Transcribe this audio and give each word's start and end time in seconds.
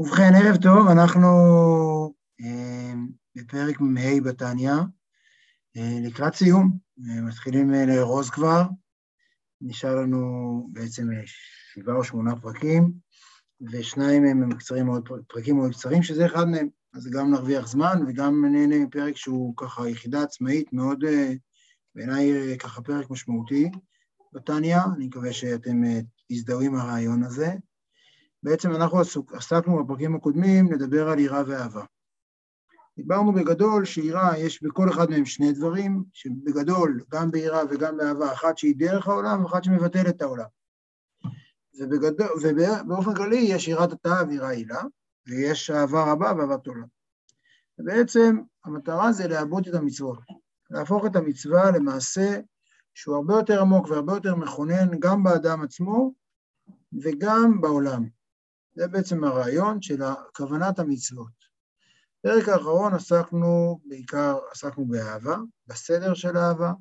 ובכן, 0.00 0.32
ערב 0.34 0.56
טוב, 0.56 0.88
אנחנו 0.88 1.28
אה, 2.40 2.92
בפרק 3.36 3.80
מ"ה 3.80 4.20
בתניא, 4.24 4.72
אה, 5.76 5.98
לקראת 6.02 6.34
סיום, 6.34 6.78
אה, 7.08 7.20
מתחילים 7.20 7.74
אה, 7.74 7.86
לארוז 7.86 8.30
כבר, 8.30 8.62
נשאר 9.60 9.96
לנו 9.96 10.68
בעצם 10.72 11.12
אה, 11.12 11.22
שבעה 11.74 11.96
או 11.96 12.04
שמונה 12.04 12.40
פרקים, 12.40 12.92
ושניים 13.72 14.24
הם 14.24 14.54
קצרים 14.54 14.86
מאוד, 14.86 15.08
פרקים 15.28 15.56
מאוד 15.56 15.70
קצרים, 15.70 16.02
שזה 16.02 16.26
אחד 16.26 16.44
מהם, 16.44 16.68
אז 16.94 17.10
גם 17.10 17.30
נרוויח 17.30 17.68
זמן 17.68 17.98
וגם 18.08 18.44
נהנה 18.44 18.78
מפרק 18.78 19.16
שהוא 19.16 19.54
ככה 19.56 19.88
יחידה 19.88 20.22
עצמאית, 20.22 20.72
מאוד, 20.72 21.04
אה, 21.04 21.32
בעיניי 21.94 22.32
אה, 22.32 22.56
ככה 22.58 22.82
פרק 22.82 23.10
משמעותי. 23.10 23.70
בתניא, 24.32 24.78
אני 24.96 25.06
מקווה 25.06 25.32
שאתם 25.32 25.84
אה, 25.84 26.00
תזדהו 26.32 26.60
עם 26.60 26.74
הרעיון 26.74 27.22
הזה. 27.22 27.52
בעצם 28.42 28.70
אנחנו 28.70 28.98
עסקנו 29.32 29.84
בפרקים 29.84 30.14
הקודמים 30.14 30.72
לדבר 30.72 31.08
על 31.08 31.18
יראה 31.18 31.42
ואהבה. 31.46 31.84
דיברנו 32.96 33.32
בגדול 33.32 33.84
שיראה, 33.84 34.38
יש 34.38 34.62
בכל 34.62 34.90
אחד 34.90 35.10
מהם 35.10 35.24
שני 35.24 35.52
דברים, 35.52 36.04
שבגדול, 36.12 37.04
גם 37.12 37.30
ביראה 37.30 37.62
וגם 37.70 37.96
באהבה, 37.96 38.32
אחת 38.32 38.58
שהיא 38.58 38.74
דרך 38.78 39.08
העולם 39.08 39.44
ואחת 39.44 39.64
שמבטלת 39.64 40.16
את 40.16 40.22
העולם. 40.22 40.44
ובגדול, 41.78 42.28
ובאופן 42.42 43.14
כללי 43.14 43.36
יש 43.36 43.68
יראת 43.68 43.92
התאה 43.92 44.22
ויראה 44.28 44.48
הילה, 44.48 44.82
ויש 45.26 45.70
אהבה 45.70 46.12
רבה 46.12 46.32
ואהבת 46.38 46.66
עולם. 46.66 46.86
ובעצם 47.78 48.36
המטרה 48.64 49.12
זה 49.12 49.28
לעבוד 49.28 49.68
את 49.68 49.74
המצוות, 49.74 50.18
להפוך 50.70 51.06
את 51.06 51.16
המצווה 51.16 51.70
למעשה 51.70 52.40
שהוא 52.94 53.16
הרבה 53.16 53.34
יותר 53.34 53.60
עמוק 53.60 53.88
והרבה 53.88 54.12
יותר 54.12 54.34
מכונן 54.34 54.98
גם 54.98 55.22
באדם 55.22 55.62
עצמו 55.62 56.12
וגם 57.02 57.60
בעולם. 57.60 58.19
זה 58.74 58.88
בעצם 58.88 59.24
הרעיון 59.24 59.82
של 59.82 60.02
כוונת 60.36 60.78
המצוות. 60.78 61.40
בפרק 62.18 62.48
האחרון 62.48 62.94
עסקנו, 62.94 63.80
בעיקר 63.84 64.38
עסקנו 64.52 64.86
באהבה, 64.86 65.36
בסדר 65.66 66.14
של 66.14 66.36
אהבה, 66.36 66.72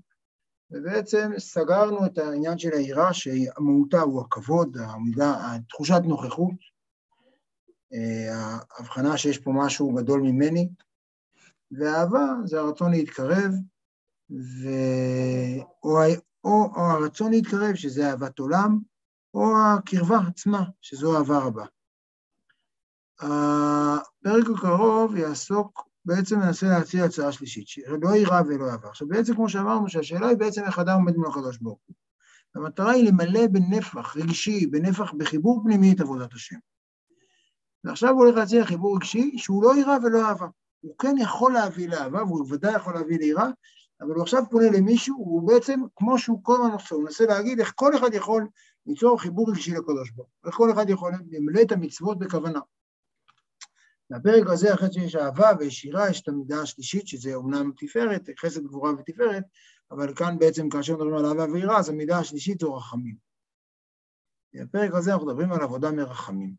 ובעצם 0.71 1.31
סגרנו 1.37 2.05
את 2.05 2.17
העניין 2.17 2.57
של 2.57 2.69
היראה, 2.73 3.13
שמהותה 3.13 4.01
הוא 4.01 4.21
הכבוד, 4.21 4.77
העמידה, 4.77 5.57
תחושת 5.69 6.01
נוכחות, 6.03 6.55
ההבחנה 8.31 9.17
שיש 9.17 9.37
פה 9.37 9.51
משהו 9.55 9.95
גדול 9.95 10.21
ממני, 10.21 10.69
ואהבה 11.71 12.25
זה 12.45 12.59
הרצון 12.59 12.91
להתקרב, 12.91 13.51
ו... 14.31 14.69
או, 15.83 15.97
או, 16.43 16.71
או 16.75 16.81
הרצון 16.81 17.31
להתקרב, 17.31 17.75
שזה 17.75 18.09
אהבת 18.09 18.39
עולם, 18.39 18.79
או 19.33 19.53
הקרבה 19.57 20.17
עצמה, 20.27 20.63
שזו 20.81 21.17
אהבה 21.17 21.39
רבה. 21.39 21.65
הפרק 23.19 24.45
הקרוב 24.55 25.15
יעסוק, 25.15 25.89
בעצם 26.05 26.39
מנסה 26.39 26.67
להציע 26.67 27.05
הצעה 27.05 27.31
שלישית, 27.31 27.67
שלא 27.67 28.15
יראה 28.15 28.41
ולא 28.47 28.69
אהבה. 28.69 28.89
עכשיו 28.89 29.07
בעצם 29.07 29.35
כמו 29.35 29.49
שאמרנו, 29.49 29.89
שהשאלה 29.89 30.27
היא 30.27 30.37
בעצם 30.37 30.63
איך 30.63 30.79
אדם 30.79 30.93
עומד 30.93 31.15
מול 31.15 31.27
הקדוש 31.27 31.57
ברוך 31.57 31.79
הוא. 31.85 31.95
המטרה 32.55 32.91
היא 32.91 33.07
למלא 33.07 33.47
בנפח 33.47 34.17
רגשי, 34.17 34.67
בנפח, 34.67 35.13
בחיבור 35.13 35.61
פנימי 35.63 35.93
את 35.93 36.01
עבודת 36.01 36.33
השם. 36.33 36.55
ועכשיו 37.83 38.09
הוא 38.09 38.25
הולך 38.25 38.35
להציע 38.35 38.65
חיבור 38.65 38.95
רגשי 38.95 39.37
שהוא 39.37 39.63
לא 39.63 39.77
יראה 39.77 39.97
ולא 40.03 40.25
אהבה. 40.25 40.47
הוא 40.81 40.97
כן 40.97 41.15
יכול 41.19 41.53
להביא 41.53 41.89
לאהבה, 41.89 42.23
והוא 42.23 42.45
ודאי 42.49 42.75
יכול 42.75 42.93
להביא 42.93 43.19
ליראה, 43.19 43.49
אבל 44.01 44.13
הוא 44.13 44.23
עכשיו 44.23 44.43
פונה 44.51 44.69
למישהו, 44.69 45.15
הוא 45.15 45.47
בעצם, 45.47 45.79
כמו 45.95 46.19
שהוא 46.19 46.39
כל 46.43 46.55
הזמן 46.55 46.71
עושה, 46.71 46.95
הוא 46.95 47.03
מנסה 47.03 47.25
להגיד 47.25 47.59
איך 47.59 47.73
כל 47.75 47.95
אחד 47.95 48.13
יכול 48.13 48.47
ליצור 48.85 49.21
חיבור 49.21 49.49
רגשי 49.49 49.71
לקדוש 49.71 50.11
ברוך 50.11 50.29
הוא, 50.41 50.49
איך 50.49 50.55
כל 50.55 50.71
אחד 50.71 50.89
יכול 50.89 51.13
למלא 51.31 51.61
את 51.61 51.71
המצוות 51.71 52.19
בכוונה. 52.19 52.59
בפרק 54.09 54.43
הזה, 54.47 54.73
אחרי 54.73 54.93
שיש 54.93 55.15
אהבה 55.15 55.49
ויש 55.59 55.79
שירה, 55.79 56.09
יש 56.09 56.21
את 56.21 56.27
המידה 56.27 56.61
השלישית, 56.61 57.07
שזה 57.07 57.35
אומנם 57.35 57.71
תפארת, 57.77 58.29
חסד 58.39 58.63
גבורה 58.63 58.91
ותפארת, 58.91 59.43
אבל 59.91 60.15
כאן 60.15 60.39
בעצם 60.39 60.69
כאשר 60.69 60.93
מדברים 60.93 61.15
על 61.15 61.25
אהבה 61.25 61.51
ויראה, 61.53 61.79
אז 61.79 61.89
המידה 61.89 62.19
השלישית 62.19 62.59
זו 62.59 62.75
רחמים. 62.75 63.15
בפרק 64.53 64.91
הזה 64.93 65.13
אנחנו 65.13 65.27
מדברים 65.27 65.51
על 65.51 65.61
עבודה 65.61 65.91
מרחמים. 65.91 66.53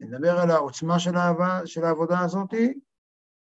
נדבר 0.00 0.38
על 0.38 0.50
העוצמה 0.50 0.98
של, 0.98 1.16
האהבה, 1.16 1.66
של 1.66 1.84
העבודה 1.84 2.20
הזאת 2.20 2.54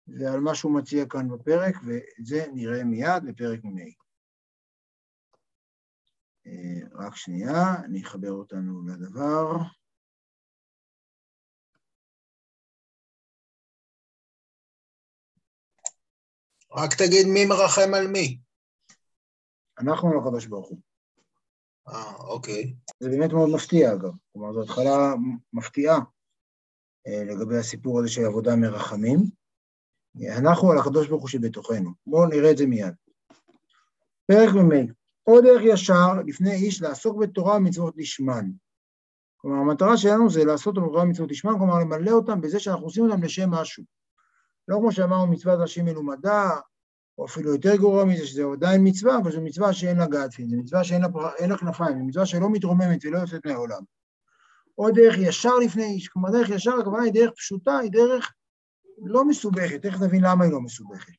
ועל 0.08 0.40
מה 0.40 0.56
שהוא 0.56 0.76
מציע 0.76 1.06
כאן 1.06 1.30
בפרק, 1.30 1.76
ואת 1.86 2.26
זה 2.26 2.46
נראה 2.54 2.84
מיד 2.84 3.24
בפרק 3.26 3.60
מ"ה. 3.64 4.04
רק 6.92 7.16
שנייה, 7.16 7.84
אני 7.84 8.02
אחבר 8.02 8.32
אותנו 8.32 8.88
לדבר. 8.88 9.58
רק 16.76 16.94
תגיד 16.94 17.28
מי 17.28 17.46
מרחם 17.46 17.94
על 17.94 18.08
מי. 18.08 18.40
אנחנו 19.80 20.12
על 20.12 20.18
הקדוש 20.20 20.46
ברוך 20.46 20.68
הוא. 20.68 20.80
אה, 21.88 22.16
אוקיי. 22.16 22.74
זה 23.00 23.10
באמת 23.10 23.32
מאוד 23.32 23.50
מפתיע, 23.50 23.94
אגב. 23.94 24.12
כלומר, 24.34 24.54
זו 24.54 24.64
התחלה 24.64 25.14
מפתיעה 25.54 26.00
אה, 27.08 27.24
לגבי 27.24 27.58
הסיפור 27.58 28.00
הזה 28.00 28.10
של 28.10 28.26
עבודה 28.26 28.56
מרחמים. 28.56 29.20
אנחנו 30.38 30.72
על 30.72 30.78
הקדוש 30.78 31.08
ברוך 31.08 31.22
הוא 31.22 31.30
שבתוכנו. 31.30 31.90
בואו 32.08 32.26
נראה 32.26 32.52
את 32.52 32.58
זה 32.58 32.66
מיד. 32.66 32.94
פרק 34.26 34.50
מ"ה 34.56 34.94
עוד 35.24 35.44
דרך 35.44 35.62
ישר 35.66 36.14
לפני 36.26 36.54
איש 36.54 36.82
לעסוק 36.82 37.18
בתורה 37.18 37.56
ומצוות 37.56 37.94
לשמן. 37.98 38.50
כלומר, 39.38 39.58
המטרה 39.58 39.98
שלנו 39.98 40.30
זה 40.30 40.46
לעשות 40.46 40.76
תורה 40.76 41.04
ומצוות 41.04 41.32
לשמן, 41.32 41.52
כלומר, 41.58 41.80
למלא 41.80 42.12
אותם 42.12 42.42
בזה 42.42 42.60
שאנחנו 42.60 42.86
עושים 42.86 43.04
אותם 43.04 43.24
לשם 43.24 43.50
משהו. 43.50 43.84
לא 44.68 44.78
כמו 44.80 44.92
שאמרנו, 44.92 45.28
מצוות 45.28 45.60
ראשים 45.60 45.86
מלומדה, 45.86 46.50
או 47.18 47.26
אפילו 47.26 47.52
יותר 47.52 47.76
גרוע 47.76 48.06
מזה, 48.06 48.28
שזה 48.28 48.44
עדיין 48.54 48.82
מצווה, 48.84 49.18
אבל 49.18 49.32
זו 49.32 49.42
מצווה 49.42 49.74
שאין 49.74 49.98
לה 49.98 50.08
גדפין, 50.08 50.50
זו 50.50 50.58
מצווה 50.58 50.84
שאין 50.84 51.02
לה, 51.02 51.08
לה 51.48 51.58
כנפיים, 51.58 51.98
זו 51.98 52.06
מצווה 52.06 52.26
שלא 52.26 52.50
מתרוממת 52.50 53.06
ולא 53.06 53.18
יוצאת 53.18 53.46
מהעולם. 53.46 53.84
או 54.78 54.92
דרך 54.92 55.18
ישר 55.18 55.56
לפני 55.56 55.84
איש, 55.84 56.08
כלומר 56.08 56.32
דרך 56.32 56.50
ישר, 56.50 56.74
הכוונה 56.82 57.04
היא 57.04 57.14
דרך 57.14 57.32
פשוטה, 57.38 57.78
היא 57.78 57.92
דרך 57.92 58.34
לא 59.06 59.26
מסובכת, 59.26 59.82
תכף 59.82 60.02
נבין 60.02 60.24
למה 60.24 60.44
היא 60.44 60.52
לא 60.52 60.62
מסובכת. 60.62 61.14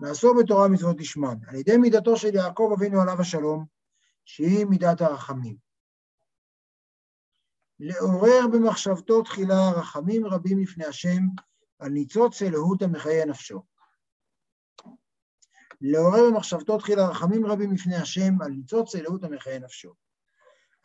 לעסוק 0.00 0.38
בתורה 0.38 0.66
ומצוות 0.66 1.00
לשמן, 1.00 1.36
על 1.46 1.54
ידי 1.54 1.76
מידתו 1.76 2.16
של 2.16 2.34
יעקב 2.34 2.70
אבינו 2.76 3.00
עליו 3.02 3.20
השלום, 3.20 3.64
שהיא 4.24 4.66
מידת 4.66 5.00
הרחמים. 5.00 5.56
לעורר 7.80 8.46
במחשבתו 8.52 9.22
תחילה 9.22 9.70
רחמים 9.70 10.26
רבים 10.26 10.58
לפני 10.58 10.84
השם, 10.84 11.20
על 11.78 11.88
ניצוץ 11.88 12.42
אלוהות 12.42 12.82
המחיה 12.82 13.26
נפשו. 13.26 13.62
לעורר 15.80 16.30
במחשבתו 16.30 16.78
תחילה 16.78 17.08
רחמים 17.08 17.46
רבים 17.46 17.72
לפני 17.72 17.96
השם, 17.96 18.42
על 18.42 18.50
ניצוץ 18.50 18.94
אלוהות 18.94 19.24
המחיה 19.24 19.58
נפשו. 19.58 19.94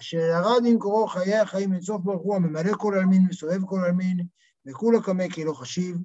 אשר 0.02 0.18
ירד 0.18 0.62
ממקורו 0.64 1.08
חיי 1.08 1.38
החיים 1.38 1.74
אינסוף 1.74 2.02
ברוך 2.02 2.24
הוא, 2.24 2.36
הממלא 2.36 2.72
כל 2.78 2.94
עלמין 2.98 3.28
וסובב 3.30 3.66
כל 3.66 3.80
עלמין, 3.86 4.28
וכולה 4.66 5.04
קמא 5.04 5.30
כי 5.30 5.44
לא 5.44 5.54
חשיב, 5.54 5.98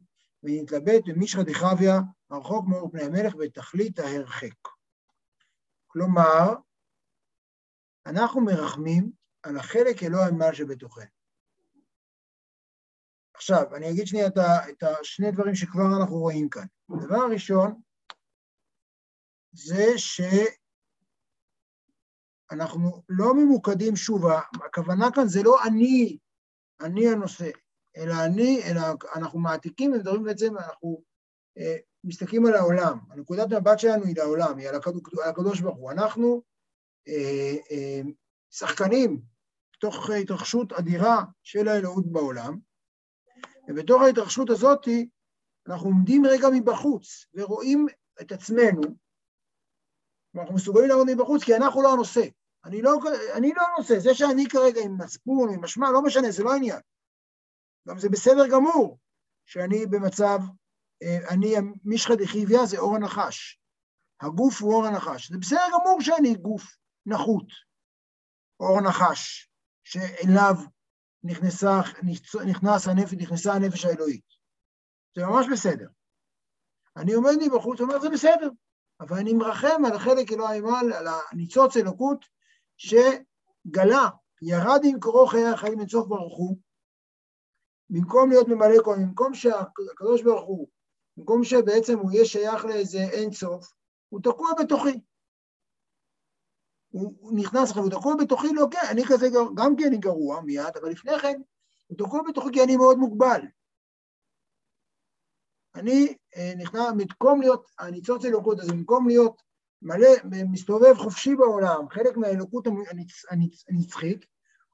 ונתלבט 0.42 1.02
במישחא 1.06 1.42
דחביא, 1.42 1.90
הרחוק 2.30 2.64
מאור 2.68 2.90
פני 2.90 3.02
המלך 3.02 3.34
בתכלית 3.34 3.98
ההרחק. 3.98 4.68
כלומר, 5.86 6.54
אנחנו 8.06 8.40
מרחמים 8.40 9.10
על 9.42 9.56
החלק 9.56 10.02
אלוה 10.02 10.26
המעל 10.26 10.54
שבתוכנו. 10.54 11.17
עכשיו, 13.38 13.76
אני 13.76 13.90
אגיד 13.90 14.06
שנייה 14.06 14.26
את 14.70 14.82
השני 14.82 15.30
דברים 15.30 15.54
שכבר 15.54 15.82
אנחנו 16.00 16.16
רואים 16.16 16.48
כאן. 16.48 16.66
הדבר 16.90 17.16
הראשון, 17.16 17.80
זה 19.52 19.84
שאנחנו 22.48 23.02
לא 23.08 23.34
ממוקדים, 23.34 23.96
שוב, 23.96 24.22
הכוונה 24.66 25.08
כאן 25.14 25.28
זה 25.28 25.42
לא 25.42 25.56
אני, 25.64 26.18
אני 26.80 27.08
הנושא, 27.08 27.50
אלא 27.96 28.14
אני, 28.24 28.62
אלא 28.64 28.80
אנחנו 29.14 29.38
מעתיקים 29.38 29.92
ומדברים 29.92 30.24
בעצם, 30.24 30.56
אנחנו 30.56 31.02
אה, 31.58 31.76
מסתכלים 32.04 32.46
על 32.46 32.54
העולם. 32.54 32.98
הנקודת 33.10 33.52
המבט 33.52 33.78
שלנו 33.78 34.04
היא 34.04 34.16
לעולם, 34.16 34.58
היא 34.58 34.68
על 34.68 34.74
הקדוש 35.28 35.60
ברוך 35.60 35.78
הוא. 35.78 35.90
אנחנו 35.90 36.42
אה, 37.08 37.56
אה, 37.70 38.00
שחקנים 38.50 39.20
בתוך 39.76 40.10
התרחשות 40.10 40.72
אדירה 40.72 41.24
של 41.42 41.68
האלוהות 41.68 42.12
בעולם, 42.12 42.67
ובתוך 43.68 44.02
ההתרחשות 44.02 44.50
הזאת 44.50 44.88
אנחנו 45.68 45.86
עומדים 45.86 46.22
רגע 46.26 46.48
מבחוץ 46.52 47.26
ורואים 47.34 47.86
את 48.20 48.32
עצמנו, 48.32 48.80
ואנחנו 50.34 50.54
מסוגלים 50.54 50.88
לעמוד 50.88 51.06
מבחוץ 51.10 51.44
כי 51.44 51.56
אנחנו 51.56 51.82
לא 51.82 51.92
הנושא. 51.92 52.28
אני 52.64 52.82
לא, 52.82 52.92
אני 53.34 53.52
לא 53.54 53.62
הנושא, 53.62 53.98
זה 53.98 54.14
שאני 54.14 54.44
כרגע 54.48 54.80
עם 54.84 54.98
מצפון, 54.98 55.54
עם 55.54 55.64
משמע, 55.64 55.90
לא 55.90 56.02
משנה, 56.02 56.30
זה 56.30 56.42
לא 56.44 56.52
העניין. 56.52 56.80
גם 57.88 57.98
זה 57.98 58.08
בסדר 58.08 58.48
גמור 58.48 58.98
שאני 59.46 59.86
במצב, 59.86 60.38
אני, 61.30 61.54
מישחא 61.84 62.14
דחיביא 62.14 62.64
זה 62.64 62.78
אור 62.78 62.96
הנחש. 62.96 63.60
הגוף 64.20 64.62
הוא 64.62 64.74
אור 64.74 64.86
הנחש. 64.86 65.30
זה 65.30 65.38
בסדר 65.38 65.66
גמור 65.72 66.00
שאני 66.00 66.34
גוף 66.34 66.76
נחות, 67.06 67.46
אור 68.60 68.78
הנחש, 68.78 69.50
שאליו 69.84 70.54
נכנסה, 71.24 71.80
נכנס 72.46 72.88
הנפש, 72.88 73.14
נכנסה 73.14 73.52
הנפש 73.52 73.84
האלוהית. 73.84 74.24
זה 75.16 75.26
ממש 75.26 75.46
בסדר. 75.52 75.86
אני 76.96 77.12
עומד 77.12 77.34
לי 77.40 77.48
בחוץ, 77.48 77.80
אומר, 77.80 78.00
זה 78.00 78.08
בסדר, 78.10 78.50
אבל 79.00 79.16
אני 79.16 79.32
מרחם 79.32 79.82
על 79.86 79.96
החלק 79.96 80.32
אלוהי 80.32 80.58
עמל, 80.58 80.92
על 80.92 81.06
הניצוץ 81.30 81.76
אלוקות 81.76 82.24
שגלה, 82.76 84.08
ירד 84.42 84.80
עם 84.84 85.00
קורו 85.00 85.26
חיי 85.26 85.46
החיים 85.46 85.80
אינסוף 85.80 86.08
ברוך 86.08 86.36
הוא, 86.38 86.58
במקום 87.90 88.30
להיות 88.30 88.48
ממלא 88.48 88.82
כהן, 88.84 89.02
במקום 89.02 89.34
שהקדוש 89.34 90.22
ברוך 90.22 90.46
הוא, 90.46 90.68
במקום 91.16 91.44
שבעצם 91.44 91.98
הוא 91.98 92.12
יהיה 92.12 92.24
שייך 92.24 92.64
לאיזה 92.64 92.98
אין 92.98 93.32
סוף, 93.32 93.72
הוא 94.08 94.20
תקוע 94.22 94.50
בתוכי. 94.60 95.00
הוא 96.90 97.32
נכנס 97.34 97.70
לך, 97.70 97.76
הוא 97.76 97.90
תקוע 97.90 98.14
בתוכי, 98.16 98.52
לא 98.52 98.66
כן, 98.70 98.86
אני 98.90 99.02
כזה, 99.08 99.28
גם 99.54 99.76
כי 99.76 99.86
אני 99.86 99.98
גרוע 99.98 100.40
מיד, 100.40 100.76
אבל 100.80 100.90
לפני 100.90 101.18
כן, 101.18 101.40
הוא 101.86 101.98
תקוע 101.98 102.20
בתוכי 102.28 102.48
כי 102.52 102.62
אני 102.62 102.76
מאוד 102.76 102.98
מוגבל. 102.98 103.40
אני 105.74 106.14
אה, 106.36 106.52
נכנס, 106.56 106.92
במקום 106.98 107.40
להיות, 107.40 107.70
הניצוץ 107.78 108.24
אלוקות 108.24 108.60
הזה, 108.60 108.72
במקום 108.72 109.08
להיות 109.08 109.42
מלא, 109.82 110.08
מסתובב 110.24 110.94
חופשי 110.94 111.36
בעולם, 111.36 111.88
חלק 111.90 112.16
מהאלוקות 112.16 112.66
הנצ, 112.66 113.24
הנצ, 113.30 113.64
הנצחית, 113.68 114.26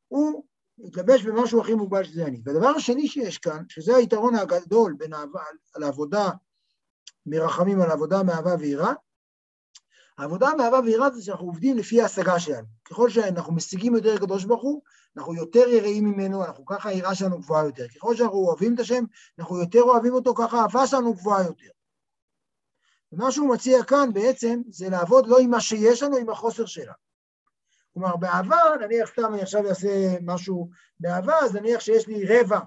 הוא 0.08 0.44
מתלבש 0.78 1.22
במשהו 1.22 1.60
הכי 1.60 1.74
מוגבל 1.74 2.04
שזה 2.04 2.24
אני. 2.24 2.40
והדבר 2.44 2.68
השני 2.68 3.08
שיש 3.08 3.38
כאן, 3.38 3.62
שזה 3.68 3.96
היתרון 3.96 4.34
הגדול 4.34 4.94
בין 4.98 5.12
העבודה 5.82 6.30
מרחמים 7.26 7.80
על 7.80 7.90
עבודה 7.90 8.22
מאהבה 8.22 8.54
ויראה, 8.58 8.92
העבודה 10.18 10.50
מאהבה 10.58 10.80
ויראה 10.84 11.10
זה 11.10 11.22
שאנחנו 11.22 11.46
עובדים 11.46 11.76
לפי 11.76 12.02
ההשגה 12.02 12.40
שלנו. 12.40 12.66
ככל 12.84 13.10
שאנחנו 13.10 13.54
משיגים 13.54 13.94
יותר 13.94 14.14
לקדוש 14.14 14.44
ברוך 14.44 14.62
הוא, 14.62 14.82
אנחנו 15.16 15.34
יותר 15.34 15.68
יראים 15.68 16.04
ממנו, 16.04 16.44
אנחנו 16.44 16.66
ככה 16.66 16.88
היראה 16.88 17.14
שלנו 17.14 17.38
גבוהה 17.38 17.64
יותר. 17.64 17.88
ככל 17.88 18.16
שאנחנו 18.16 18.36
אוהבים 18.36 18.74
את 18.74 18.80
השם, 18.80 19.04
אנחנו 19.38 19.60
יותר 19.60 19.82
אוהבים 19.82 20.14
אותו, 20.14 20.34
ככה 20.34 20.58
האהבה 20.58 20.86
שלנו 20.86 21.14
גבוהה 21.14 21.44
יותר. 21.44 21.70
ומה 23.12 23.32
שהוא 23.32 23.54
מציע 23.54 23.84
כאן 23.84 24.12
בעצם 24.12 24.62
זה 24.68 24.88
לעבוד 24.88 25.26
לא 25.26 25.38
עם 25.38 25.50
מה 25.50 25.60
שיש 25.60 26.02
לנו, 26.02 26.16
עם 26.16 26.30
החוסר 26.30 26.66
שלנו. 26.66 27.04
כלומר, 27.94 28.16
באהבה, 28.16 28.56
נניח 28.80 29.10
סתם 29.10 29.34
אני 29.34 29.42
עכשיו 29.42 29.68
אעשה 29.68 30.16
משהו 30.22 30.68
באהבה, 31.00 31.38
אז 31.38 31.56
נניח 31.56 31.80
שיש 31.80 32.06
לי 32.06 32.24
רבע 32.28 32.58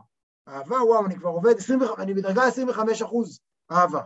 אהבה, 0.47 0.83
וואו, 0.83 1.05
אני 1.05 1.15
כבר 1.15 1.29
עובד, 1.29 1.57
25, 1.57 2.00
אני 2.00 2.13
בדרגה 2.13 2.43
25 2.43 3.01
אחוז 3.01 3.39
אהבה. 3.71 4.01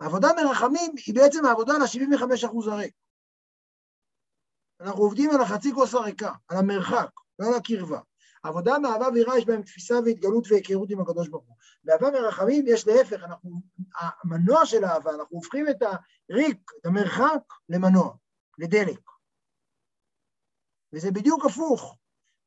העבודה 0.00 0.28
מרחמים 0.36 0.92
היא 1.06 1.14
בעצם 1.14 1.44
העבודה 1.44 1.72
על 1.74 1.82
ה-75 1.82 2.46
אחוז 2.46 2.66
הריק. 2.68 2.94
אנחנו 4.80 5.02
עובדים 5.02 5.30
על 5.30 5.40
החצי 5.40 5.72
כוס 5.74 5.94
הריקה, 5.94 6.32
על 6.48 6.56
המרחק, 6.58 7.10
לא 7.38 7.46
על 7.46 7.54
הקרבה. 7.54 8.00
עבודה 8.42 8.78
מאהבה 8.78 9.08
ויראה 9.14 9.38
יש 9.38 9.46
בהם 9.46 9.62
תפיסה 9.62 9.94
והתגלות 10.04 10.44
והיכרות 10.50 10.90
עם 10.90 11.00
הקדוש 11.00 11.28
ברוך 11.28 11.44
הוא. 11.46 11.56
באהבה 11.84 12.10
מרחמים 12.10 12.64
יש 12.68 12.86
להפך, 12.86 13.22
אנחנו, 13.24 13.62
המנוע 13.94 14.66
של 14.66 14.84
האהבה, 14.84 15.10
אנחנו 15.10 15.36
הופכים 15.36 15.68
את 15.68 15.82
הריק, 16.30 16.70
את 16.80 16.86
המרחק, 16.86 17.42
למנוע, 17.68 18.14
לדלק. 18.58 19.00
וזה 20.92 21.10
בדיוק 21.10 21.44
הפוך 21.44 21.98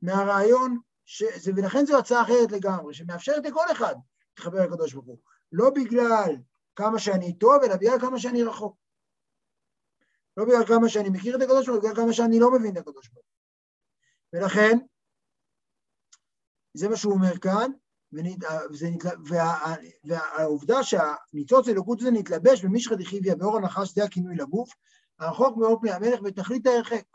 מהרעיון, 0.02 0.80
שזה, 1.06 1.52
ולכן 1.56 1.86
זו 1.86 2.00
הצעה 2.00 2.22
אחרת 2.22 2.52
לגמרי, 2.52 2.94
שמאפשרת 2.94 3.46
לכל 3.46 3.66
אחד 3.72 3.96
להתחבר 4.30 4.66
לקדוש 4.66 4.94
ברוך 4.94 5.06
הוא. 5.06 5.18
לא 5.52 5.70
בגלל 5.70 6.36
כמה 6.76 7.00
שאני 7.00 7.34
טוב, 7.34 7.64
אלא 7.64 7.76
בגלל 7.76 8.00
כמה 8.00 8.20
שאני 8.20 8.44
רחוק. 8.44 8.78
לא 10.38 10.46
בגלל 10.46 10.66
כמה 10.68 10.90
שאני 10.90 11.10
מכיר 11.10 11.38
את 11.38 11.42
הקדוש 11.42 11.68
ברוך 11.68 11.82
הוא, 11.82 11.90
בגלל 11.90 12.04
כמה 12.04 12.14
שאני 12.14 12.40
לא 12.40 12.52
מבין 12.52 12.72
את 12.72 12.78
הקדוש 12.78 13.10
ברוך 13.10 13.26
הוא. 13.26 13.34
ולכן, 14.34 14.78
זה 16.74 16.90
מה 16.90 16.96
שהוא 16.96 17.14
אומר 17.14 17.38
כאן, 17.38 17.72
וה, 19.30 19.76
והעובדה 20.04 20.84
שהניצוץ 20.84 21.68
אלוקות 21.68 22.02
הזה 22.02 22.12
נתלבש 22.12 22.66
במשחא 22.66 22.96
דחיביא 22.96 23.36
באור 23.36 23.58
הנחש, 23.58 23.94
זה 23.96 24.04
הכינוי 24.04 24.36
לגוף, 24.36 24.70
הרחוק 25.20 25.58
מאור 25.58 25.82
פני 25.82 25.92
המלך 25.92 26.22
בתכלית 26.22 26.68
ההרחק. 26.68 27.06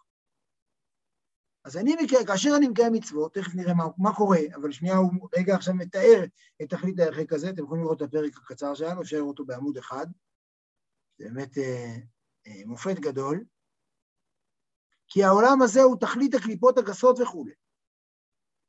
אז 1.68 1.76
אני, 1.76 1.96
כאשר 2.26 2.50
אני 2.56 2.68
מקיים 2.68 2.92
מצוות, 2.92 3.34
תכף 3.34 3.54
נראה 3.54 3.74
מה, 3.74 3.84
מה 3.98 4.14
קורה, 4.14 4.38
אבל 4.54 4.72
שנייה 4.72 4.96
הוא 4.96 5.28
רגע 5.36 5.54
עכשיו 5.54 5.74
מתאר 5.74 6.24
את 6.62 6.70
תכלית 6.70 6.98
ההרחק 6.98 7.32
הזה, 7.32 7.50
אתם 7.50 7.64
יכולים 7.64 7.82
לראות 7.82 8.02
את 8.02 8.08
הפרק 8.08 8.36
הקצר 8.36 8.74
שלנו, 8.74 9.02
אפשר 9.02 9.16
לראות 9.16 9.28
אותו 9.38 9.44
בעמוד 9.44 9.76
אחד, 9.76 10.06
זה 11.18 11.24
באמת 11.24 11.58
אה, 11.58 11.96
אה, 12.46 12.62
מופת 12.66 12.98
גדול, 12.98 13.44
כי 15.08 15.24
העולם 15.24 15.62
הזה 15.62 15.82
הוא 15.82 15.96
תכלית 16.00 16.34
הקליפות 16.34 16.78
הגסות 16.78 17.20
וכולי. 17.20 17.52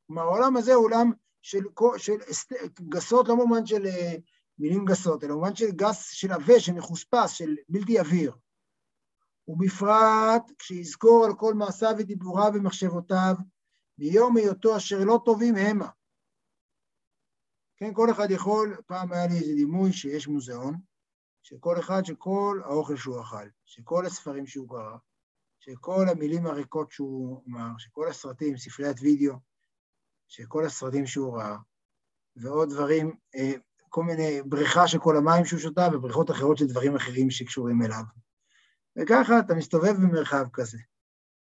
כלומר, 0.08 0.22
העולם 0.22 0.58
הזה 0.58 0.74
הוא 0.74 0.86
עולם 0.86 1.12
של, 1.42 1.64
של, 1.98 2.18
של 2.32 2.68
גסות, 2.90 3.28
לא 3.28 3.36
במובן 3.36 3.66
של 3.66 3.86
אה, 3.86 4.16
מילים 4.58 4.86
גסות, 4.86 5.24
אלא 5.24 5.34
במובן 5.34 5.56
של 5.56 5.72
גס, 5.72 6.10
של 6.12 6.32
עבה, 6.32 6.60
של 6.60 6.74
מחוספס, 6.74 7.32
של 7.32 7.56
בלתי 7.70 8.00
עביר. 8.00 8.36
ובפרט 9.50 10.52
כשיזכור 10.60 11.26
על 11.26 11.36
כל 11.38 11.54
מעשיו 11.54 11.94
ודיבוריו 11.98 12.52
ומחשבותיו, 12.54 13.36
מיום 13.98 14.38
היותו 14.38 14.78
אשר 14.78 15.00
לא 15.04 15.20
טובים 15.26 15.56
המה. 15.56 15.90
כן, 17.78 17.94
כל 17.94 18.12
אחד 18.12 18.32
יכול, 18.32 18.78
פעם 18.88 19.14
היה 19.14 19.28
לי 19.28 19.34
איזה 19.34 19.54
דימוי 19.56 19.94
שיש 19.94 20.28
מוזיאון, 20.28 20.76
שכל 21.44 21.80
אחד, 21.80 22.06
שכל 22.06 22.62
האוכל 22.66 22.96
שהוא 22.98 23.22
אכל, 23.22 23.48
שכל 23.66 24.06
הספרים 24.06 24.48
שהוא 24.48 24.70
קרא, 24.70 24.98
שכל 25.60 26.06
המילים 26.10 26.46
הריקות 26.46 26.92
שהוא 26.92 27.44
אמר, 27.48 27.78
שכל 27.78 28.08
הסרטים, 28.08 28.58
ספריית 28.58 28.98
וידאו, 29.02 29.34
שכל 30.28 30.66
הסרטים 30.66 31.06
שהוא 31.06 31.38
ראה, 31.38 31.58
ועוד 32.36 32.70
דברים, 32.70 33.16
אה, 33.36 33.52
כל 33.90 34.04
מיני, 34.04 34.42
בריכה 34.42 34.88
של 34.88 35.00
כל 35.00 35.18
המים 35.18 35.46
שהוא 35.46 35.60
שותה 35.60 35.88
ובריכות 35.94 36.32
אחרות 36.32 36.58
של 36.58 36.68
דברים 36.68 36.96
אחרים 36.96 37.30
שקשורים 37.30 37.82
אליו. 37.82 38.04
וככה 39.02 39.40
אתה 39.40 39.56
מסתובב 39.56 39.94
במרחב 39.96 40.46
כזה, 40.54 40.78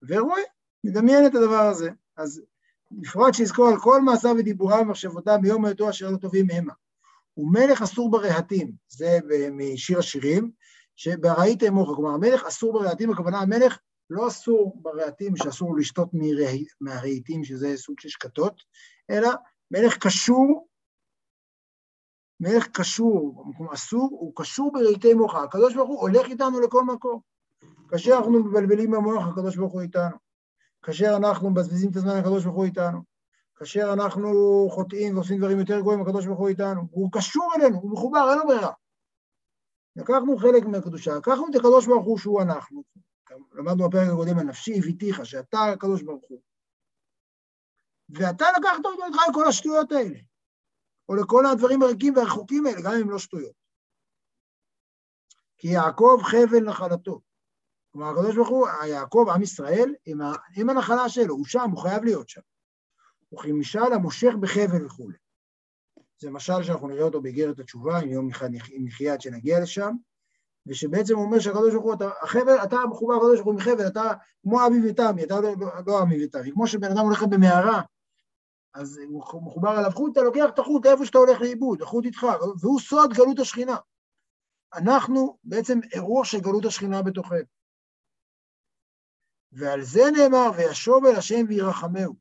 ורואה, 0.09 0.43
מדמיין 0.85 1.27
את 1.27 1.35
הדבר 1.35 1.61
הזה. 1.61 1.91
אז 2.17 2.43
בפרט 2.91 3.35
שיזכור 3.35 3.69
על 3.69 3.81
כל 3.81 4.03
מעשיו 4.03 4.35
ודיבוריו 4.39 4.79
ומחשבותיו 4.79 5.39
ביום 5.43 5.65
היותו 5.65 5.91
אשר 5.91 6.11
לא 6.11 6.17
טובים 6.17 6.47
המה. 6.53 6.73
ומלך 7.37 7.83
אסור 7.83 8.11
ברהטים, 8.11 8.73
זה 8.89 9.19
משיר 9.53 9.99
השירים, 9.99 10.51
שבראית 10.97 11.63
אמוך, 11.63 11.97
כלומר 11.97 12.11
המלך 12.11 12.45
אסור 12.45 12.73
ברהטים, 12.73 13.11
הכוונה 13.11 13.39
המלך 13.39 13.79
לא 14.11 14.29
אסור 14.29 14.79
ברהטים 14.83 15.37
שאסור 15.37 15.77
לשתות 15.77 16.11
מהרהיטים, 16.81 17.45
שזה 17.45 17.77
סוג 17.77 18.01
של 18.01 18.09
שקתות, 18.09 18.63
אלא 19.11 19.31
מלך 19.71 19.99
קשור 19.99 20.71
מלך 22.41 22.67
קשור, 22.67 23.45
אסור, 23.75 24.09
הוא 24.11 24.33
קשור 24.37 24.73
ברהיטי 24.73 25.15
מוחה. 25.15 25.43
הקדוש 25.43 25.75
ברוך 25.75 25.89
הוא 25.89 26.01
הולך 26.01 26.27
איתנו 26.27 26.61
לכל 26.61 26.85
מקום. 26.85 27.21
כאשר 27.89 28.11
אנחנו 28.17 28.45
מבלבלים 28.45 28.91
במוח, 28.91 29.29
הקדוש 29.29 29.57
ברוך 29.57 29.73
הוא 29.73 29.81
איתנו. 29.81 30.17
כאשר 30.83 31.17
אנחנו 31.17 31.51
מבזבזים 31.51 31.91
את 31.91 31.97
הזמן, 31.97 32.17
הקדוש 32.17 32.45
ברוך 32.45 32.57
הוא 32.57 32.65
איתנו. 32.65 33.03
כאשר 33.57 33.93
אנחנו 33.93 34.31
חוטאים 34.71 35.15
ועושים 35.15 35.39
דברים 35.39 35.59
יותר 35.59 35.81
גרועים, 35.81 36.03
הקדוש 36.03 36.27
ברוך 36.27 36.39
הוא 36.39 36.49
איתנו. 36.49 36.81
הוא 36.91 37.09
קשור 37.13 37.53
אלינו, 37.57 37.77
הוא 37.77 37.93
מחובר, 37.93 38.31
אין 38.31 38.39
לו 38.39 38.47
ברירה. 38.47 38.73
לקחנו 39.97 40.37
חלק 40.37 40.65
מהקדושה, 40.65 41.17
לקחנו 41.17 41.47
את 41.51 41.55
הקדוש 41.55 41.87
ברוך 41.87 42.07
הוא 42.07 42.19
שהוא 42.19 42.43
אנחנו. 42.43 42.83
למדנו 43.53 43.89
בפרק 43.89 44.09
הקודם, 44.09 44.39
הנפשי 44.39 44.79
הביתיך, 44.79 45.27
שאתה 45.27 45.59
הקדוש 45.65 46.03
ברוך 46.03 46.25
הוא. 46.29 46.41
ואתה 48.09 48.45
לקחת 48.59 48.85
אותו 48.85 49.05
איתך 49.07 49.19
לכל 49.31 49.49
השטויות 49.49 49.93
האלה. 49.93 50.19
או 51.09 51.15
לכל 51.15 51.47
הדברים 51.47 51.83
הריקים 51.83 52.17
והרחוקים 52.17 52.67
האלה, 52.67 52.81
גם 52.85 52.93
אם 53.03 53.11
לא 53.11 53.19
שטויות. 53.19 53.61
כי 55.57 55.69
יעקב 55.69 56.21
חבל 56.23 56.65
נחלתו. 56.65 57.21
כלומר, 57.93 58.11
הקדוש 58.11 58.37
ברוך 58.37 58.49
הוא, 58.49 58.69
יעקב, 58.87 59.27
עם 59.35 59.43
ישראל, 59.43 59.95
עם, 60.07 60.21
ה, 60.21 60.33
עם 60.57 60.71
הנחלה 60.71 61.09
שלו, 61.09 61.35
הוא 61.35 61.47
שם, 61.47 61.71
הוא 61.71 61.83
חייב 61.83 62.05
להיות 62.05 62.29
שם. 62.29 62.41
וכמשל 63.35 63.93
המושך 63.93 64.33
בחבל 64.41 64.87
וכולי. 64.87 65.17
זה 66.19 66.31
משל 66.31 66.63
שאנחנו 66.63 66.89
נראה 66.89 67.03
אותו 67.03 67.23
באיגרת 67.23 67.59
התשובה, 67.59 67.99
עם 67.99 68.09
יום 68.09 68.31
אחד 68.31 68.49
נחיה 68.79 69.13
עד 69.13 69.21
שנגיע 69.21 69.61
לשם, 69.61 69.95
ושבעצם 70.67 71.17
הוא 71.17 71.25
אומר 71.25 71.39
שהקדוש 71.39 71.73
ברוך 71.73 71.85
הוא, 71.85 71.95
אתה, 71.95 72.11
החבל, 72.23 72.57
אתה 72.65 72.77
מחובר 72.91 73.15
לקדוש 73.15 73.35
ברוך 73.35 73.47
הוא 73.47 73.55
מחבל, 73.55 73.87
אתה 73.87 74.13
כמו 74.43 74.67
אבי 74.67 74.91
ותמי, 74.91 75.25
אתה 75.25 75.41
לא, 75.41 75.55
לא, 75.61 75.69
לא 75.87 76.03
אבי 76.03 76.25
ותמי, 76.25 76.53
כמו 76.53 76.67
שבן 76.67 76.91
אדם 76.91 77.05
הולך 77.05 77.23
במערה, 77.23 77.81
אז 78.75 79.01
הוא 79.09 79.43
מחובר 79.43 79.79
אליו 79.79 79.91
חוט, 79.95 80.13
אתה 80.13 80.23
לוקח 80.23 80.49
את 80.49 80.59
החוט 80.59 80.87
לאיפה 80.87 81.07
שאתה 81.07 81.19
הולך 81.19 81.41
לאיבוד, 81.41 81.83
החוט 81.83 82.05
איתך, 82.05 82.27
והוא 82.61 82.81
סוד 82.81 83.13
גלות 83.13 83.39
השכינה. 83.39 83.77
אנחנו 84.75 85.39
בעצם 85.45 85.81
אירוע 85.93 86.25
של 86.25 86.41
גלות 86.41 86.65
השכינה 86.65 87.03
בתוכנו. 87.03 87.60
ועל 89.53 89.83
זה 89.83 90.03
נאמר, 90.17 90.51
וישוב 90.57 91.05
אל 91.05 91.17
השם 91.17 91.45
וירחמהו. 91.49 92.15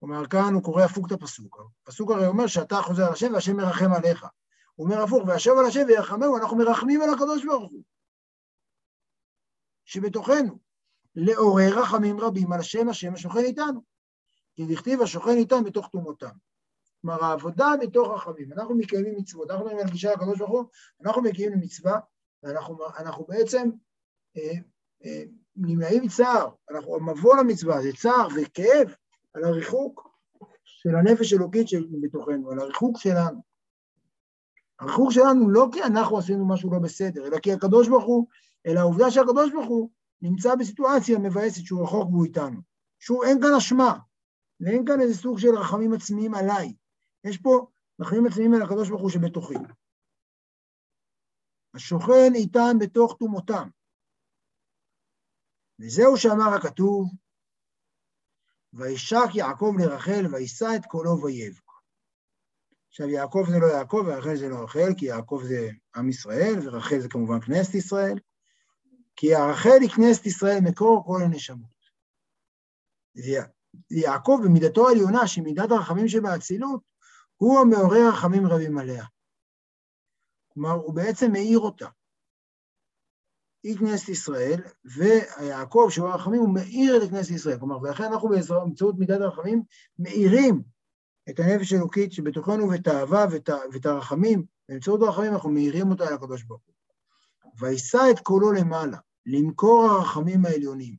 כלומר, 0.00 0.26
כאן 0.26 0.54
הוא 0.54 0.62
קורא 0.62 0.82
הפוך 0.82 1.06
את 1.06 1.12
הפסוק. 1.12 1.60
הפסוק 1.82 2.10
הרי 2.10 2.26
אומר 2.26 2.46
שאתה 2.46 2.76
חוזר 2.76 3.06
על 3.06 3.12
השם 3.12 3.32
והשם 3.32 3.56
מרחם 3.56 3.92
עליך. 3.92 4.26
הוא 4.74 4.86
אומר 4.86 5.02
הפוך, 5.02 5.28
וישוב 5.28 5.58
על 5.58 5.66
השם 5.66 5.84
וירחמהו, 5.88 6.36
אנחנו 6.36 6.56
מרחמים 6.56 7.02
על 7.02 7.10
הקדוש 7.10 7.44
ברוך 7.44 7.72
הוא. 7.72 7.82
שבתוכנו, 9.84 10.58
לעורר 11.16 11.78
רחמים 11.82 12.20
רבים 12.20 12.52
על 12.52 12.60
השם, 12.60 12.88
השם 12.88 13.14
השוכן 13.14 13.44
איתנו. 13.44 13.80
כי 14.54 14.66
דכתיב 14.74 15.02
השוכן 15.02 15.36
איתם 15.36 15.64
בתוך 15.64 15.88
טומאותם. 15.88 16.36
כלומר, 17.00 17.24
העבודה 17.24 17.68
בתוך 17.80 18.08
רחמים, 18.08 18.52
אנחנו 18.52 18.74
מקיימים 18.74 19.14
מצוות, 19.18 19.50
אנחנו 19.50 19.64
מדברים 19.64 19.86
על 19.86 19.92
גישה 19.92 20.12
לקדוש 20.12 20.38
ברוך 20.38 20.50
הוא, 20.50 20.64
אנחנו 21.04 21.22
מקיימים 21.22 21.60
מצווה, 21.60 21.98
ואנחנו 22.42 23.26
בעצם 23.28 23.70
אה, 24.36 24.52
אה, 25.04 25.22
נמנעים 25.58 26.02
מצער, 26.02 26.48
אנחנו, 26.70 26.96
המבוא 26.96 27.36
למצווה 27.36 27.82
זה 27.82 27.90
צער 27.96 28.28
וכאב 28.36 28.94
על 29.34 29.44
הריחוק 29.44 30.08
של 30.64 30.96
הנפש 30.96 31.32
אלוקית 31.32 31.68
שבתוכנו, 31.68 32.50
על 32.50 32.58
הריחוק 32.58 32.98
שלנו. 32.98 33.42
הריחוק 34.80 35.12
שלנו 35.12 35.50
לא 35.50 35.68
כי 35.72 35.82
אנחנו 35.82 36.18
עשינו 36.18 36.48
משהו 36.48 36.70
לא 36.70 36.78
בסדר, 36.78 37.26
אלא 37.26 37.38
כי 37.38 37.52
הקדוש 37.52 37.88
ברוך 37.88 38.04
הוא, 38.04 38.26
אלא 38.66 38.80
העובדה 38.80 39.10
שהקדוש 39.10 39.52
ברוך 39.52 39.68
הוא 39.68 39.90
נמצא 40.22 40.54
בסיטואציה 40.54 41.18
מבאסת 41.18 41.64
שהוא 41.64 41.82
רחוק 41.82 42.08
והוא 42.10 42.24
איתנו. 42.24 42.60
שהוא 42.98 43.24
אין 43.24 43.40
כאן 43.40 43.54
אשמה, 43.58 43.98
ואין 44.60 44.84
כאן 44.86 45.00
איזה 45.00 45.14
סוג 45.14 45.38
של 45.38 45.58
רחמים 45.58 45.92
עצמיים 45.92 46.34
עליי. 46.34 46.74
יש 47.24 47.38
פה 47.38 47.66
רחמים 48.00 48.26
עצמיים 48.26 48.54
על 48.54 48.62
הקדוש 48.62 48.88
ברוך 48.88 49.02
הוא 49.02 49.10
שבתוכי. 49.10 49.54
השוכן 51.74 52.32
איתן 52.34 52.76
בתוך 52.80 53.16
טומאותם. 53.18 53.68
וזהו 55.80 56.16
שאמר 56.16 56.54
הכתוב, 56.54 57.10
וישק 58.72 59.34
יעקב 59.34 59.74
לרחל 59.78 60.26
וישא 60.32 60.68
את 60.76 60.86
קולו 60.86 61.22
ויבק. 61.22 61.68
עכשיו 62.88 63.08
יעקב 63.08 63.44
זה 63.50 63.58
לא 63.58 63.66
יעקב 63.66 64.04
ורחל 64.06 64.36
זה 64.36 64.48
לא 64.48 64.62
רחל, 64.64 64.94
כי 64.96 65.06
יעקב 65.06 65.40
זה 65.44 65.68
עם 65.96 66.08
ישראל 66.08 66.54
ורחל 66.62 67.00
זה 67.00 67.08
כמובן 67.08 67.40
כנסת 67.40 67.74
ישראל, 67.74 68.18
כי 69.16 69.34
הרחל 69.34 69.78
היא 69.80 69.90
כנסת 69.90 70.26
ישראל 70.26 70.58
מקור 70.60 71.04
כל 71.06 71.22
הנשמות. 71.22 71.78
ויעקב 73.90 74.40
במידתו 74.44 74.88
העליונה, 74.88 75.26
שמידת 75.26 75.70
הרחמים 75.70 76.08
שבאצילות, 76.08 76.82
הוא 77.36 77.60
המעורר 77.60 78.08
רחמים 78.12 78.46
רבים 78.46 78.78
עליה. 78.78 79.04
כלומר, 80.48 80.70
הוא 80.70 80.94
בעצם 80.94 81.32
מאיר 81.32 81.58
אותה. 81.58 81.88
היא 83.62 83.78
כנסת 83.78 84.08
ישראל, 84.08 84.60
ויעקב, 84.84 85.88
שהוא 85.90 86.08
הרחמים, 86.08 86.40
הוא 86.40 86.54
מאיר 86.54 87.04
את 87.04 87.10
כנסת 87.10 87.30
ישראל. 87.30 87.58
כלומר, 87.58 87.82
ולכן 87.82 88.04
אנחנו 88.04 88.28
באמצעות 88.28 88.98
מידת 88.98 89.20
הרחמים 89.20 89.62
מאירים 89.98 90.62
את 91.30 91.40
הנפש 91.40 91.72
האלוקית 91.72 92.12
שבתוכנו 92.12 92.70
ואת 92.70 92.86
האהבה 92.86 93.24
ואת, 93.30 93.50
ואת 93.72 93.86
הרחמים, 93.86 94.44
באמצעות 94.68 95.02
הרחמים 95.02 95.32
אנחנו 95.32 95.50
מאירים 95.50 95.90
אותה 95.90 96.08
על 96.08 96.14
הקדוש 96.14 96.42
ברוך 96.42 96.62
הוא. 96.66 96.74
וישא 97.60 98.02
את 98.10 98.20
קולו 98.20 98.52
למעלה, 98.52 98.98
למכור 99.26 99.84
הרחמים 99.84 100.46
העליונים. 100.46 100.96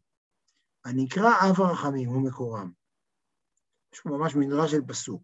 הנקרא 0.85 1.31
אב 1.49 1.61
הרחמים 1.61 2.09
הוא 2.09 2.21
מקורם. 2.21 2.71
יש 3.93 3.99
פה 3.99 4.09
ממש 4.09 4.35
מדרש 4.35 4.71
של 4.71 4.81
פסוק. 4.87 5.21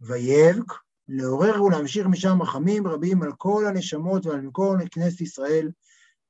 ויבק, 0.00 0.72
לעורר 1.08 1.62
ולהמשיך 1.62 2.06
משם 2.06 2.42
רחמים 2.42 2.86
רבים 2.86 3.22
על 3.22 3.32
כל 3.32 3.64
הנשמות 3.66 4.26
ועל 4.26 4.40
מקור 4.40 4.74
כנסת 4.90 5.20
ישראל, 5.20 5.70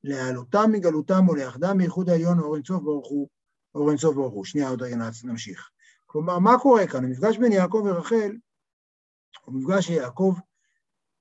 להעלותם 0.05 0.71
מגלותם 0.73 1.29
ולאחדם 1.29 1.77
מייחוד 1.77 2.11
העליון 2.11 2.39
אור 2.39 2.57
אינסוף 2.57 2.83
ברוך 2.83 3.09
הוא, 3.09 3.29
אור 3.75 3.91
אינסוף 3.91 4.15
ברוך 4.15 4.35
הוא. 4.35 4.45
שנייה 4.45 4.69
עוד 4.69 4.83
רגע 4.83 4.97
נמשיך. 5.25 5.71
כלומר, 6.07 6.39
מה 6.39 6.59
קורה 6.63 6.87
כאן? 6.87 7.05
המפגש 7.05 7.39
בין 7.39 7.53
יעקב 7.53 7.83
ורחל 7.85 8.33
הוא 9.45 9.55
מפגש 9.55 9.87
שיעקב, 9.87 10.35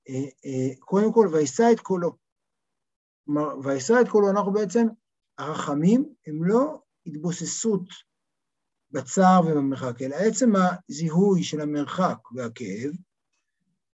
אה, 0.08 0.14
אה, 0.14 0.74
קודם 0.78 1.12
כל, 1.12 1.28
וישא 1.32 1.68
את 1.72 1.80
קולו. 1.80 2.16
כלומר, 3.24 3.58
וישא 3.64 3.94
את 4.00 4.08
קולו, 4.08 4.30
אנחנו 4.30 4.52
בעצם, 4.52 4.86
הרחמים 5.38 6.14
הם 6.26 6.44
לא 6.44 6.82
התבוססות 7.06 7.88
בצער 8.90 9.40
ובמרחק, 9.46 10.02
אלא 10.02 10.14
עצם 10.14 10.52
הזיהוי 10.56 11.42
של 11.42 11.60
המרחק 11.60 12.18
והכאב, 12.34 12.90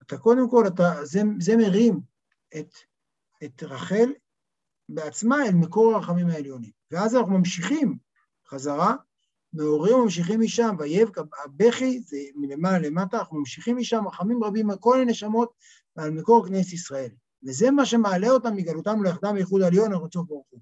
אתה 0.02 0.18
קודם 0.18 0.50
כל, 0.50 0.66
אתה, 0.66 1.04
זה, 1.04 1.20
זה 1.40 1.56
מרים 1.56 2.00
את, 2.56 2.74
את 3.44 3.62
רחל 3.62 4.12
בעצמה 4.94 5.46
אל 5.46 5.54
מקור 5.54 5.94
הרחמים 5.94 6.28
העליונים. 6.28 6.70
ואז 6.90 7.16
אנחנו 7.16 7.38
ממשיכים 7.38 7.98
חזרה, 8.48 8.94
מעוררים 9.52 9.94
וממשיכים 9.94 10.40
משם, 10.40 10.76
ויבק 10.78 11.18
הבכי, 11.44 12.00
זה 12.00 12.16
מלמעלה 12.34 12.78
למטה, 12.78 13.18
אנחנו 13.18 13.38
ממשיכים 13.38 13.76
משם, 13.76 14.06
רחמים 14.08 14.44
רבים 14.44 14.70
על 14.70 14.76
כל 14.80 15.00
הנשמות 15.00 15.52
ועל 15.96 16.10
מקור 16.10 16.46
כנסת 16.46 16.72
ישראל. 16.72 17.10
וזה 17.46 17.70
מה 17.70 17.86
שמעלה 17.86 18.28
אותם 18.28 18.56
מגלותם 18.56 19.02
ליחדם 19.04 19.34
בייחוד 19.34 19.62
העליון, 19.62 19.92
הרצוף 19.92 20.26
ברוך 20.26 20.46
הוא. 20.50 20.60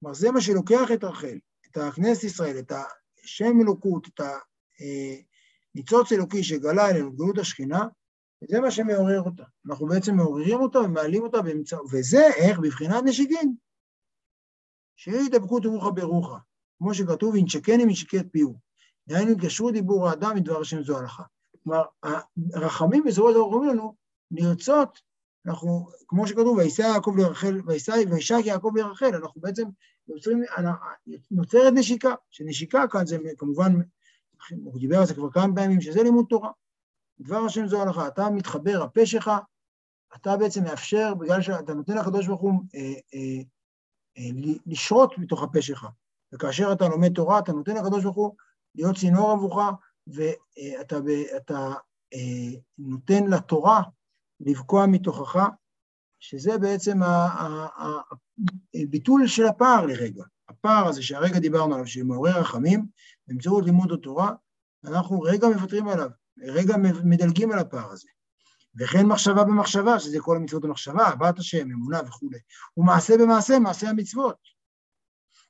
כלומר, 0.00 0.14
זה 0.14 0.30
מה 0.30 0.40
שלוקח 0.40 0.90
את 0.94 1.04
רחל, 1.04 1.38
את 1.70 1.76
הכנסת 1.76 2.24
ישראל, 2.24 2.58
את 2.58 2.72
השם 3.24 3.60
אלוקות, 3.60 4.08
את 4.08 4.20
הניצוץ 5.74 6.12
אלוקי 6.12 6.44
שגלה 6.44 6.90
אלינו, 6.90 7.12
גלות 7.12 7.38
השכינה, 7.38 7.86
וזה 8.42 8.60
מה 8.60 8.70
שמעורר 8.70 9.22
אותה. 9.22 9.44
אנחנו 9.70 9.86
בעצם 9.86 10.16
מעוררים 10.16 10.60
אותה 10.60 10.78
ומעלים 10.78 11.22
אותה 11.22 11.42
באמצע, 11.42 11.76
וזה 11.92 12.26
איך? 12.36 12.58
בבחינת 12.58 13.04
נשיגין. 13.04 13.54
שהיא 14.96 15.16
הידבקות 15.16 15.66
רוחה 15.66 15.90
ברוחה, 15.90 16.38
כמו 16.78 16.94
שכתוב, 16.94 17.36
ינשקני 17.36 17.84
משקי 17.84 18.18
פיהו. 18.32 18.58
דהיינו, 19.08 19.30
התגשרו 19.30 19.70
דיבור 19.70 20.08
האדם 20.08 20.36
מדבר 20.36 20.60
השם 20.60 20.82
זו 20.82 20.98
הלכה. 20.98 21.22
כלומר, 21.64 21.82
הרחמים 22.54 23.04
בסופו 23.04 23.28
של 23.28 23.34
דבר 23.34 23.42
אומרים 23.42 23.70
לנו, 23.70 23.94
לרצות, 24.30 24.98
אנחנו, 25.46 25.88
כמו 26.08 26.26
שכתוב, 26.26 26.56
וישא 26.56 26.82
יעקב 26.82 27.14
לרחל, 27.16 27.60
וישק 28.10 28.40
יעקב 28.44 28.72
לרחל, 28.76 29.14
אנחנו 29.14 29.40
בעצם 29.40 29.64
יוצרים, 30.08 30.42
נוצרת 31.30 31.72
נשיקה, 31.76 32.14
שנשיקה 32.30 32.84
כאן 32.90 33.06
זה 33.06 33.18
כמובן, 33.38 33.72
הוא 34.64 34.80
דיבר 34.80 34.98
על 34.98 35.06
זה 35.06 35.14
כבר 35.14 35.30
כמה 35.30 35.54
פעמים, 35.54 35.80
שזה 35.80 36.02
לימוד 36.02 36.26
תורה. 36.28 36.50
דבר 37.22 37.44
השם 37.46 37.66
זו 37.66 37.82
הלכה, 37.82 38.08
אתה 38.08 38.30
מתחבר, 38.30 38.82
הפה 38.82 39.06
שלך, 39.06 39.30
אתה 40.16 40.36
בעצם 40.36 40.64
מאפשר, 40.64 41.14
בגלל 41.14 41.42
שאתה 41.42 41.74
נותן 41.74 41.96
לקדוש 41.96 42.26
ברוך 42.26 42.40
הוא 42.40 42.52
אה, 42.74 42.80
אה, 43.14 43.42
אה, 44.18 44.56
לשרות 44.66 45.18
מתוך 45.18 45.42
הפה 45.42 45.62
שלך. 45.62 45.86
וכאשר 46.34 46.72
אתה 46.72 46.88
לומד 46.88 47.12
תורה, 47.12 47.38
אתה 47.38 47.52
נותן 47.52 47.76
לקדוש 47.76 48.04
ברוך 48.04 48.16
הוא 48.16 48.34
להיות 48.74 48.96
צינור 48.96 49.30
עבורך, 49.30 49.74
ואתה 50.06 50.96
אתה, 51.36 51.74
אה, 52.14 52.60
נותן 52.78 53.26
לתורה 53.26 53.82
לבקוע 54.40 54.86
מתוכך, 54.86 55.48
שזה 56.20 56.58
בעצם 56.58 57.00
הביטול 58.74 59.26
של 59.26 59.46
הפער 59.46 59.86
לרגע. 59.86 60.24
הפער 60.48 60.86
הזה 60.88 61.02
שהרגע 61.02 61.38
דיברנו 61.38 61.74
עליו, 61.74 61.86
שמעורר 61.86 62.40
רחמים, 62.40 62.86
באמצעות 63.26 63.64
לימוד 63.64 63.92
התורה, 63.92 64.32
אנחנו 64.84 65.20
רגע 65.20 65.48
מוותרים 65.48 65.88
עליו. 65.88 66.10
רגע 66.38 66.74
מדלגים 67.04 67.52
על 67.52 67.58
הפער 67.58 67.90
הזה. 67.92 68.08
וכן 68.80 69.06
מחשבה 69.06 69.44
במחשבה, 69.44 70.00
שזה 70.00 70.20
כל 70.20 70.36
המצוות 70.36 70.62
במחשבה, 70.62 71.06
הבאת 71.06 71.38
השם, 71.38 71.70
אמונה 71.70 72.00
וכולי. 72.06 72.38
ומעשה 72.76 73.14
במעשה, 73.20 73.58
מעשה 73.58 73.88
המצוות. 73.88 74.36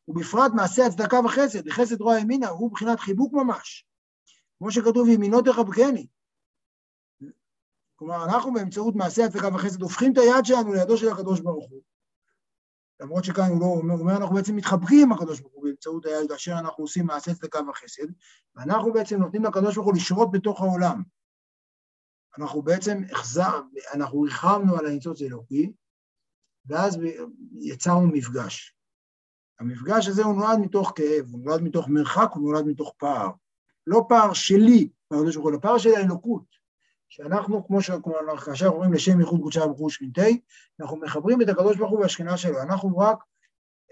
ובפרט 0.08 0.52
מעשה 0.54 0.86
הצדקה 0.86 1.20
וחסד, 1.24 1.68
וחסד 1.68 2.00
רוע 2.00 2.18
ימינה, 2.18 2.48
הוא 2.48 2.70
מבחינת 2.70 3.00
חיבוק 3.00 3.32
ממש. 3.32 3.86
כמו 4.58 4.70
שכתוב, 4.70 5.08
ימינו 5.08 5.42
תחבקני. 5.42 6.06
כלומר, 7.96 8.24
אנחנו 8.24 8.52
באמצעות 8.52 8.94
מעשה 8.96 9.24
הצדקה 9.24 9.48
וחסד 9.54 9.82
הופכים 9.82 10.12
את 10.12 10.18
היד 10.18 10.44
שלנו 10.44 10.72
לידו 10.72 10.96
של 10.96 11.08
הקדוש 11.08 11.40
ברוך 11.40 11.70
הוא. 11.70 11.80
למרות 13.02 13.24
שכאן 13.24 13.48
הוא 13.48 13.60
לא 13.60 13.66
אומר, 13.66 13.94
אומר, 13.94 14.16
אנחנו 14.16 14.34
בעצם 14.34 14.56
מתחבקים 14.56 15.02
עם 15.02 15.12
הקדוש 15.12 15.40
ברוך 15.40 15.54
הוא 15.54 15.64
באמצעות 15.64 16.06
היד, 16.06 16.28
כאשר 16.28 16.52
אנחנו 16.58 16.84
עושים 16.84 17.06
מעשה 17.06 17.34
צדקה 17.34 17.60
וחסד, 17.68 18.06
ואנחנו 18.54 18.92
בעצם 18.92 19.16
נותנים 19.16 19.44
לקדוש 19.44 19.74
ברוך 19.74 19.86
הוא 19.86 19.94
לשרות 19.96 20.30
בתוך 20.30 20.60
העולם. 20.60 21.02
אנחנו 22.38 22.62
בעצם 22.62 23.02
החזר, 23.10 23.60
אנחנו 23.94 24.20
ריחמנו 24.20 24.76
על 24.76 24.86
הניצוץ 24.86 25.22
האלוקי, 25.22 25.72
ואז 26.66 26.98
יצרנו 27.60 28.06
מפגש. 28.06 28.76
המפגש 29.60 30.08
הזה 30.08 30.24
הוא 30.24 30.34
נולד 30.34 30.58
מתוך 30.58 30.92
כאב, 30.96 31.26
הוא 31.30 31.40
נולד 31.44 31.62
מתוך 31.62 31.88
מרחק, 31.88 32.30
הוא 32.34 32.42
נולד 32.42 32.66
מתוך 32.66 32.94
פער. 32.98 33.30
לא 33.86 34.06
פער 34.08 34.32
שלי, 34.32 34.88
מהקדוש 35.10 35.34
ברוך 35.34 35.46
הוא, 35.46 35.52
אלא 35.52 35.60
פער 35.60 35.78
של 35.78 35.90
האלוקות. 35.96 36.61
שאנחנו, 37.14 37.66
כמו 37.66 37.78
כאשר 38.44 38.66
אומרים 38.66 38.92
לשם 38.92 39.20
ייחוד 39.20 39.40
קודשה 39.40 39.66
ברוך 39.66 39.90
שכינתי, 39.90 40.40
אנחנו 40.80 40.96
מחברים 40.96 41.42
את 41.42 41.48
הקדוש 41.48 41.76
ברוך 41.76 41.90
הוא 41.90 42.00
והשכינה 42.00 42.36
שלו, 42.36 42.62
אנחנו 42.62 42.98
רק 42.98 43.18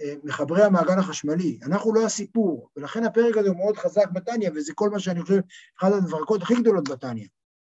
אה, 0.00 0.14
מחברי 0.24 0.62
המעגל 0.62 0.98
החשמלי, 0.98 1.58
אנחנו 1.62 1.94
לא 1.94 2.04
הסיפור, 2.04 2.70
ולכן 2.76 3.04
הפרק 3.04 3.36
הזה 3.36 3.48
הוא 3.48 3.56
מאוד 3.56 3.76
חזק 3.76 4.10
בתניא, 4.12 4.50
וזה 4.54 4.72
כל 4.74 4.90
מה 4.90 4.98
שאני 4.98 5.22
חושב, 5.22 5.40
אחת 5.78 5.92
הדברכות 5.92 6.42
הכי 6.42 6.54
גדולות 6.54 6.88
בתניא, 6.88 7.26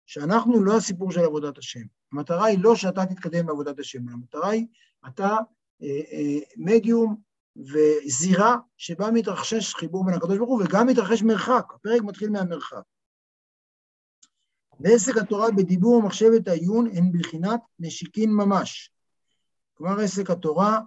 שאנחנו 0.06 0.64
לא 0.64 0.76
הסיפור 0.76 1.12
של 1.12 1.20
עבודת 1.20 1.58
השם. 1.58 1.84
המטרה 2.12 2.46
היא 2.46 2.58
לא 2.58 2.76
שאתה 2.76 3.06
תתקדם 3.06 3.46
בעבודת 3.46 3.78
השם, 3.78 4.08
המטרה 4.08 4.50
היא, 4.50 4.66
אתה 5.08 5.36
אה, 5.82 6.00
אה, 6.12 6.38
מדיום 6.56 7.16
וזירה 7.56 8.56
שבה 8.76 9.10
מתרחש 9.10 9.74
חיבור 9.74 10.06
בין 10.06 10.14
הקדוש 10.14 10.38
ברוך 10.38 10.50
הוא, 10.50 10.62
וגם 10.62 10.86
מתרחש 10.86 11.22
מרחק, 11.22 11.64
הפרק 11.74 12.02
מתחיל 12.02 12.30
מהמרחק. 12.30 12.82
ועסק 14.80 15.16
התורה 15.16 15.50
בדיבור 15.50 15.94
ומחשבת 15.94 16.48
העיון 16.48 16.86
הן 16.92 17.12
בבחינת 17.12 17.60
נשיקין 17.78 18.30
ממש. 18.30 18.90
כלומר, 19.74 20.00
עסק 20.00 20.30
התורה 20.30 20.80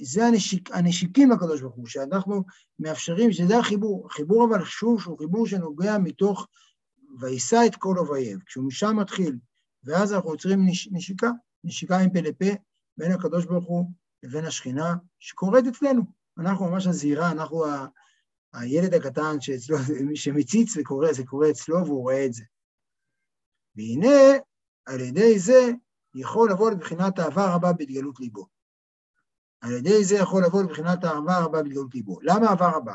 זה 0.00 0.26
הנשיק, 0.26 0.70
הנשיקים 0.72 1.30
לקדוש 1.30 1.60
ברוך 1.60 1.74
הוא, 1.74 1.86
שאנחנו 1.86 2.44
מאפשרים, 2.78 3.32
שזה 3.32 3.58
החיבור, 3.58 4.08
חיבור 4.10 4.48
אבל 4.48 4.64
שוב 4.64 5.02
שהוא 5.02 5.18
חיבור 5.18 5.46
שנוגע 5.46 5.98
מתוך 5.98 6.46
ויישא 7.20 7.60
את 7.66 7.76
כל 7.76 7.98
אויב, 7.98 8.38
כשהוא 8.46 8.64
משם 8.64 8.96
מתחיל, 8.96 9.36
ואז 9.84 10.12
אנחנו 10.12 10.32
יוצרים 10.32 10.66
נש, 10.66 10.88
נשיקה, 10.92 11.30
נשיקה 11.64 11.98
עם 11.98 12.10
פה 12.10 12.20
לפה 12.20 12.46
בין 12.96 13.12
הקדוש 13.12 13.44
ברוך 13.44 13.64
הוא 13.64 13.90
לבין 14.22 14.44
השכינה 14.44 14.94
שקורית 15.18 15.66
אצלנו. 15.66 16.02
אנחנו 16.38 16.70
ממש 16.70 16.86
הזהירה, 16.86 17.30
אנחנו 17.30 17.66
ה, 17.66 17.86
הילד 18.52 18.94
הקטן 18.94 19.40
שאצלו, 19.40 19.76
שמציץ 20.14 20.76
וקורא, 20.76 21.12
זה 21.12 21.24
קורה 21.24 21.50
אצלו 21.50 21.86
והוא 21.86 22.02
רואה 22.02 22.26
את 22.26 22.32
זה. 22.34 22.44
והנה, 23.78 24.38
על 24.86 25.00
ידי 25.00 25.38
זה 25.38 25.70
יכול 26.14 26.50
לבוא 26.50 26.70
לבחינת 26.70 27.18
אהבה 27.18 27.54
רבה 27.54 27.72
בהתגלות 27.72 28.20
ליבו. 28.20 28.46
על 29.60 29.72
ידי 29.72 30.04
זה 30.04 30.16
יכול 30.16 30.44
לבוא 30.44 30.62
לבחינת 30.62 31.04
האהבה 31.04 31.38
רבה 31.38 31.62
בגדלות 31.62 31.94
ליבו. 31.94 32.18
למה 32.22 32.46
אהבה 32.46 32.70
רבה? 32.76 32.94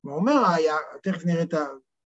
הוא 0.00 0.14
אומר, 0.14 0.46
היה, 0.54 0.76
תכף 1.02 1.24
נראה 1.24 1.42
את 1.42 1.54
ה... 1.54 1.66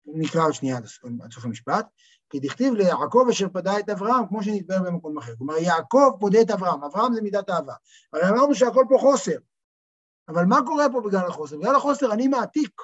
נקרא 0.06 0.44
עוד 0.44 0.52
שנייה 0.52 0.76
עד 0.76 1.32
סוף 1.32 1.44
המשפט, 1.44 1.86
כי 2.30 2.40
דכתיב 2.40 2.74
ליעקב 2.74 3.26
אשר 3.30 3.48
פדה 3.48 3.78
את 3.78 3.88
אברהם, 3.88 4.28
כמו 4.28 4.42
שנתבהר 4.42 4.82
במקום 4.82 5.18
אחר. 5.18 5.36
כלומר, 5.36 5.56
יעקב 5.56 6.10
פודה 6.20 6.40
את 6.40 6.50
אברהם, 6.50 6.84
אברהם 6.84 7.14
זה 7.14 7.22
מידת 7.22 7.50
אהבה. 7.50 7.74
הרי 8.12 8.28
אמרנו 8.28 8.54
שהכל 8.54 8.84
פה 8.88 8.96
חוסר. 9.00 9.36
אבל 10.28 10.44
מה 10.44 10.58
קורה 10.66 10.86
פה 10.92 11.00
בגלל 11.00 11.26
החוסר? 11.26 11.58
בגלל 11.58 11.76
החוסר 11.76 12.12
אני 12.12 12.28
מעתיק 12.28 12.80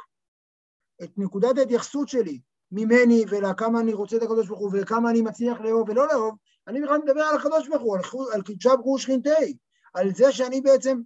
את 1.02 1.10
נקודת 1.16 1.58
ההתייחסות 1.58 2.08
שלי 2.08 2.40
ממני 2.72 3.24
ולכמה 3.28 3.80
אני 3.80 3.92
רוצה 3.92 4.16
את 4.16 4.22
הקדוש 4.22 4.48
ברוך 4.48 4.60
הוא 4.60 4.70
ולכמה 4.72 5.10
אני 5.10 5.22
מצליח 5.22 5.60
לאהוב 5.60 5.88
ולא 5.88 6.06
לאהוב, 6.08 6.36
אני 6.68 6.82
בכלל 6.82 6.98
מדבר 6.98 7.20
על 7.20 7.36
הקדוש 7.36 7.68
ברוך 7.68 8.12
הוא, 8.12 8.32
על 8.32 8.42
קדשה 8.42 8.76
ברור 8.76 8.98
שכינתי. 8.98 9.56
על 9.94 10.14
זה 10.14 10.32
שאני 10.32 10.60
בעצם, 10.60 11.00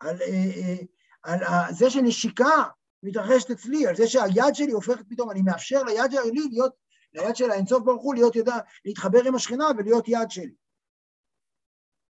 על, 0.00 0.16
אה, 0.22 0.50
אה, 0.56 0.76
על, 1.22 1.44
על 1.44 1.74
זה 1.74 1.90
שנשיקה 1.90 2.64
מתרחשת 3.02 3.50
אצלי, 3.50 3.86
על 3.86 3.96
זה 3.96 4.08
שהיד 4.08 4.54
שלי 4.54 4.72
הופכת 4.72 5.04
פתאום, 5.08 5.30
אני 5.30 5.42
מאפשר 5.42 5.82
ליד 5.82 6.10
שלי 6.10 6.48
להיות, 6.50 6.72
ליד 7.12 7.36
של 7.36 7.50
האינסוף 7.50 7.82
ברוך 7.82 8.02
הוא 8.02 8.14
להיות 8.14 8.36
יודע, 8.36 8.56
להתחבר 8.84 9.24
עם 9.24 9.34
השכינה 9.34 9.64
ולהיות 9.78 10.04
יד 10.08 10.30
שלי. 10.30 10.54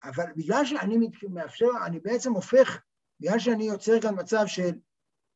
אבל 0.04 0.26
בגלל 0.36 0.66
שאני 0.66 1.10
מאפשר, 1.30 1.70
אני 1.86 2.00
בעצם 2.00 2.34
הופך, 2.34 2.82
בגלל 3.20 3.40
שאני 3.40 3.64
יוצר 3.64 4.02
כאן 4.02 4.20
מצב 4.20 4.44
של, 4.48 4.72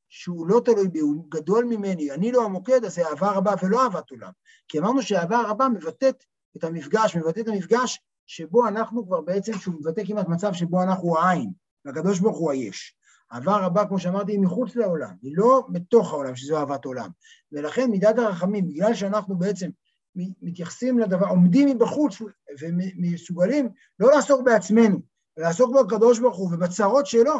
שהוא 0.10 0.48
לא 0.48 0.62
תלוי 0.66 0.88
בי, 0.88 1.00
הוא 1.00 1.26
גדול 1.30 1.66
ממני, 1.66 2.12
אני 2.12 2.32
לא 2.32 2.46
המוקד, 2.46 2.86
אז 2.86 2.96
זה 2.96 3.08
אהבה 3.08 3.32
רבה 3.32 3.54
ולא 3.64 3.84
אהבת 3.84 4.12
עולם. 4.12 4.32
כי 4.68 4.80
אמרנו 4.80 5.02
שאהבה 5.02 5.42
רבה 5.48 5.70
מבטאת 5.70 6.24
את 6.58 6.64
המפגש, 6.64 7.16
מבטאת 7.16 7.40
את 7.40 7.48
המפגש 7.48 8.00
שבו 8.28 8.68
אנחנו 8.68 9.06
כבר 9.06 9.22
בעצם, 9.22 9.54
שהוא 9.54 9.76
מבטא 9.76 10.06
כמעט 10.06 10.28
מצב 10.28 10.54
שבו 10.54 10.84
אנחנו 10.84 11.18
העין, 11.18 11.52
והקדוש 11.86 12.20
ברוך 12.20 12.38
הוא 12.38 12.52
היש. 12.52 12.96
אהבה 13.34 13.58
רבה, 13.58 13.86
כמו 13.86 14.00
שאמרתי, 14.00 14.32
היא 14.32 14.40
מחוץ 14.40 14.76
לעולם, 14.76 15.14
היא 15.22 15.34
לא 15.36 15.68
בתוך 15.70 16.14
העולם, 16.14 16.36
שזו 16.36 16.58
אהבת 16.58 16.86
עולם. 16.86 17.10
ולכן 17.52 17.92
מידת 17.92 18.18
הרחמים, 18.18 18.68
בגלל 18.68 18.94
שאנחנו 18.94 19.38
בעצם 19.38 19.70
מתייחסים 20.16 21.00
לדבר, 21.00 21.28
עומדים 21.28 21.70
מבחוץ 21.70 22.22
ומסוגלים 22.62 23.70
לא 24.00 24.12
לעסוק 24.12 24.42
בעצמנו, 24.46 25.00
לעסוק 25.38 25.76
בקדוש 25.76 26.20
ברוך 26.20 26.38
הוא 26.38 26.54
ובצרות 26.54 27.06
שלו, 27.06 27.34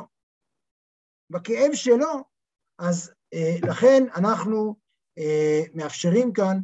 בכאב 1.30 1.74
שלו, 1.74 2.24
אז 2.80 3.12
אה, 3.34 3.56
לכן 3.64 4.04
אנחנו 4.16 4.76
אה, 5.18 5.64
מאפשרים 5.74 6.34
כאן 6.34 6.60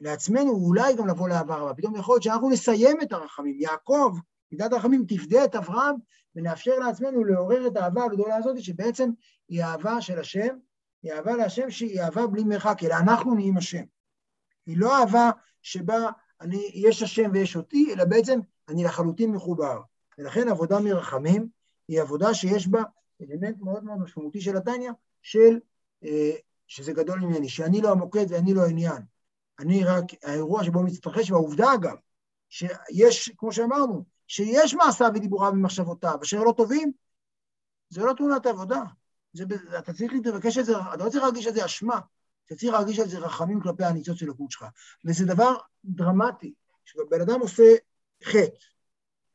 לעצמנו, 0.00 0.52
ואולי 0.52 0.94
גם 0.96 1.06
לבוא 1.06 1.28
לאהבה 1.28 1.56
רבה. 1.56 1.74
פתאום 1.74 1.96
יכול 1.96 2.14
להיות 2.14 2.22
שאנחנו 2.22 2.50
נסיים 2.50 3.00
את 3.02 3.12
הרחמים. 3.12 3.60
יעקב, 3.60 4.16
מידת 4.52 4.72
הרחמים, 4.72 5.04
תפדה 5.08 5.44
את 5.44 5.54
אברהם, 5.54 5.94
ונאפשר 6.36 6.78
לעצמנו 6.78 7.24
לעורר 7.24 7.66
את 7.66 7.76
האהבה 7.76 8.04
הגדולה 8.04 8.36
הזאת, 8.36 8.62
שבעצם 8.62 9.10
היא 9.48 9.64
אהבה 9.64 10.00
של 10.00 10.18
השם, 10.18 10.56
היא 11.02 11.12
אהבה 11.12 11.36
להשם 11.36 11.70
שהיא 11.70 12.00
אהבה 12.00 12.26
בלי 12.26 12.44
מרחק, 12.44 12.78
אלא 12.82 12.94
אנחנו 12.94 13.34
נהיים 13.34 13.56
השם. 13.56 13.84
היא 14.66 14.76
לא 14.78 14.98
אהבה 14.98 15.30
שבה 15.62 16.10
אני, 16.40 16.70
יש 16.74 17.02
השם 17.02 17.30
ויש 17.32 17.56
אותי, 17.56 17.92
אלא 17.92 18.04
בעצם 18.04 18.40
אני 18.68 18.84
לחלוטין 18.84 19.32
מחובר. 19.32 19.80
ולכן 20.18 20.48
עבודה 20.48 20.80
מרחמים 20.80 21.48
היא 21.88 22.00
עבודה 22.00 22.34
שיש 22.34 22.68
בה 22.68 22.82
אלמנט 23.22 23.56
מאוד 23.60 23.84
מאוד 23.84 23.98
משמעותי 23.98 24.40
של 24.40 24.56
התניא, 24.56 24.90
של, 25.22 25.58
אה, 26.04 26.32
שזה 26.66 26.92
גדול 26.92 27.20
ממני, 27.20 27.48
שאני 27.48 27.80
לא 27.80 27.90
המוקד 27.90 28.26
ואני 28.28 28.54
לא 28.54 28.62
העניין. 28.62 29.02
אני 29.58 29.84
רק, 29.84 30.04
האירוע 30.22 30.64
שבו 30.64 30.82
מתרחש, 30.82 31.30
והעובדה 31.30 31.74
אגב, 31.74 31.96
שיש, 32.48 33.30
כמו 33.36 33.52
שאמרנו, 33.52 34.04
שיש 34.26 34.74
מעשיו 34.74 35.10
ודיבוריו 35.14 35.52
ומחשבותיו, 35.52 36.18
אשר 36.22 36.42
לא 36.42 36.54
טובים, 36.56 36.92
זה 37.88 38.00
לא 38.04 38.12
תאונת 38.16 38.46
עבודה. 38.46 38.82
זה, 39.32 39.44
אתה 39.78 39.92
צריך 39.92 40.12
לבקש 40.24 40.58
את 40.58 40.64
זה, 40.64 40.72
אתה 40.94 41.04
לא 41.04 41.10
צריך 41.10 41.22
להרגיש 41.22 41.46
את 41.46 41.54
זה 41.54 41.64
אשמה, 41.64 42.00
אתה 42.46 42.54
צריך 42.54 42.72
להרגיש 42.72 42.98
את 42.98 43.10
זה 43.10 43.18
רחמים 43.18 43.60
כלפי 43.60 43.84
הניצוץ 43.84 44.16
של 44.18 44.30
הקוד 44.30 44.50
שלך. 44.50 44.64
וזה 45.04 45.26
דבר 45.26 45.56
דרמטי, 45.84 46.54
שבן 46.84 47.20
אדם 47.20 47.40
עושה 47.40 47.74
חטא, 48.24 48.64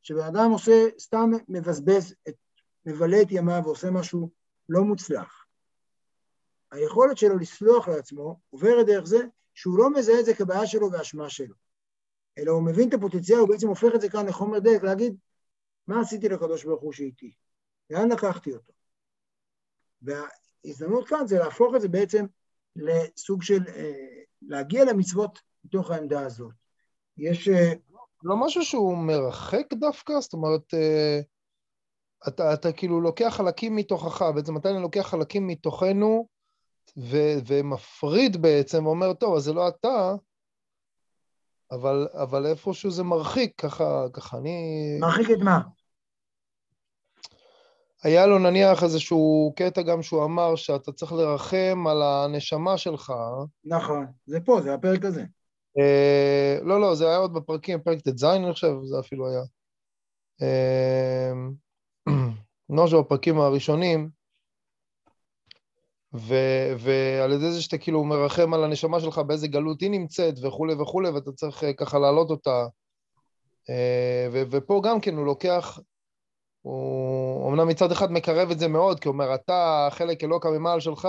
שבן 0.01 0.25
אדם 0.25 0.51
עושה, 0.51 0.87
סתם 0.99 1.31
מבזבז, 1.49 2.15
את, 2.29 2.35
מבלה 2.85 3.21
את 3.21 3.27
ימיו 3.29 3.61
ועושה 3.65 3.91
משהו 3.91 4.29
לא 4.69 4.83
מוצלח. 4.83 5.44
היכולת 6.75 7.17
שלו 7.17 7.37
לסלוח 7.37 7.87
לעצמו 7.87 8.39
עוברת 8.49 8.85
דרך 8.85 9.05
זה 9.05 9.19
שהוא 9.53 9.77
לא 9.77 9.89
מזהה 9.89 10.19
את 10.19 10.25
זה 10.25 10.33
כבעיה 10.33 10.67
שלו 10.67 10.91
ואשמה 10.91 11.29
שלו, 11.29 11.55
אלא 12.37 12.51
הוא 12.51 12.63
מבין 12.63 12.89
את 12.89 12.93
הפוטנציאל, 12.93 13.39
הוא 13.39 13.49
בעצם 13.49 13.67
הופך 13.67 13.95
את 13.95 14.01
זה 14.01 14.09
כאן 14.09 14.25
לחומר 14.27 14.59
דרך, 14.59 14.83
להגיד, 14.83 15.15
מה 15.87 16.01
עשיתי 16.01 16.29
לקדוש 16.29 16.63
ברוך 16.63 16.81
הוא 16.81 16.93
שאיתי? 16.93 17.33
לאן 17.89 18.11
לקחתי 18.11 18.53
אותו? 18.53 18.73
וההזדמנות 20.01 21.07
כאן 21.07 21.27
זה 21.27 21.39
להפוך 21.39 21.75
את 21.75 21.81
זה 21.81 21.87
בעצם 21.87 22.25
לסוג 22.75 23.43
של, 23.43 23.59
אה, 23.67 24.21
להגיע 24.41 24.85
למצוות 24.85 25.39
מתוך 25.65 25.91
העמדה 25.91 26.25
הזאת. 26.25 26.53
יש... 27.17 27.47
אה, 27.49 27.73
לא 28.23 28.35
משהו 28.45 28.65
שהוא 28.65 28.97
מרחק 28.97 29.73
דווקא? 29.73 30.13
זאת 30.19 30.33
אומרת, 30.33 30.73
אה, 30.73 31.19
אתה, 32.27 32.53
אתה 32.53 32.71
כאילו 32.71 33.01
לוקח 33.01 33.33
חלקים 33.37 33.75
מתוכך, 33.75 34.21
בעצם 34.35 34.57
אתה 34.57 34.71
לוקח 34.71 35.07
חלקים 35.07 35.47
מתוכנו, 35.47 36.27
ו- 36.97 37.37
ומפריד 37.47 38.41
בעצם, 38.41 38.85
ואומר, 38.85 39.13
טוב, 39.13 39.35
אז 39.35 39.43
זה 39.43 39.53
לא 39.53 39.67
אתה, 39.67 40.13
אבל, 41.71 42.07
אבל 42.13 42.45
איפשהו 42.45 42.91
זה 42.91 43.03
מרחיק, 43.03 43.61
ככה, 43.61 44.05
ככה 44.13 44.37
אני... 44.37 44.97
מרחיק 44.99 45.31
את 45.31 45.41
מה? 45.43 45.59
היה 48.03 48.25
לו 48.25 48.39
נניח 48.39 48.83
איזשהו 48.83 49.53
קטע 49.55 49.81
גם 49.81 50.01
שהוא 50.01 50.23
אמר 50.23 50.55
שאתה 50.55 50.91
צריך 50.91 51.13
לרחם 51.13 51.85
על 51.89 52.01
הנשמה 52.01 52.77
שלך. 52.77 53.13
נכון, 53.65 54.05
זה 54.25 54.39
פה, 54.39 54.61
זה 54.61 54.73
הפרק 54.73 55.05
הזה. 55.05 55.25
אה, 55.77 56.57
לא, 56.63 56.81
לא, 56.81 56.95
זה 56.95 57.07
היה 57.07 57.17
עוד 57.17 57.33
בפרקים, 57.33 57.81
פרק 57.81 58.01
ט"ז 58.01 58.23
אני 58.23 58.53
חושב, 58.53 58.73
זה 58.83 58.99
אפילו 58.99 59.27
היה. 59.29 59.41
אה, 60.41 61.33
נוז'ו, 62.69 62.99
הפרקים 62.99 63.39
הראשונים, 63.39 64.09
ו- 66.13 66.73
ועל 66.77 67.31
ידי 67.31 67.51
זה 67.51 67.61
שאתה 67.61 67.77
כאילו 67.77 68.03
מרחם 68.03 68.53
על 68.53 68.63
הנשמה 68.63 68.99
שלך 68.99 69.19
באיזה 69.19 69.47
גלות 69.47 69.81
היא 69.81 69.89
נמצאת 69.91 70.33
וכולי 70.41 70.73
וכולי, 70.73 71.09
ואתה 71.09 71.31
צריך 71.31 71.63
אה, 71.63 71.73
ככה 71.73 71.99
להעלות 71.99 72.29
אותה. 72.29 72.65
אה, 73.69 74.27
ו- 74.31 74.43
ופה 74.49 74.81
גם 74.83 74.99
כן 74.99 75.15
הוא 75.17 75.25
לוקח, 75.25 75.79
הוא 76.61 77.49
אמנם 77.51 77.67
מצד 77.67 77.91
אחד 77.91 78.11
מקרב 78.11 78.51
את 78.51 78.59
זה 78.59 78.67
מאוד, 78.67 78.99
כי 78.99 79.07
הוא 79.07 79.13
אומר, 79.13 79.35
אתה, 79.35 79.87
חלק 79.91 80.23
אלוקא 80.23 80.47
ממעל 80.47 80.79
שלך, 80.79 81.07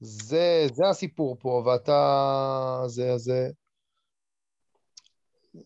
זה, 0.00 0.66
זה 0.72 0.88
הסיפור 0.88 1.36
פה, 1.40 1.62
ואתה... 1.66 2.82
זה, 2.86 3.18
זה... 3.18 3.48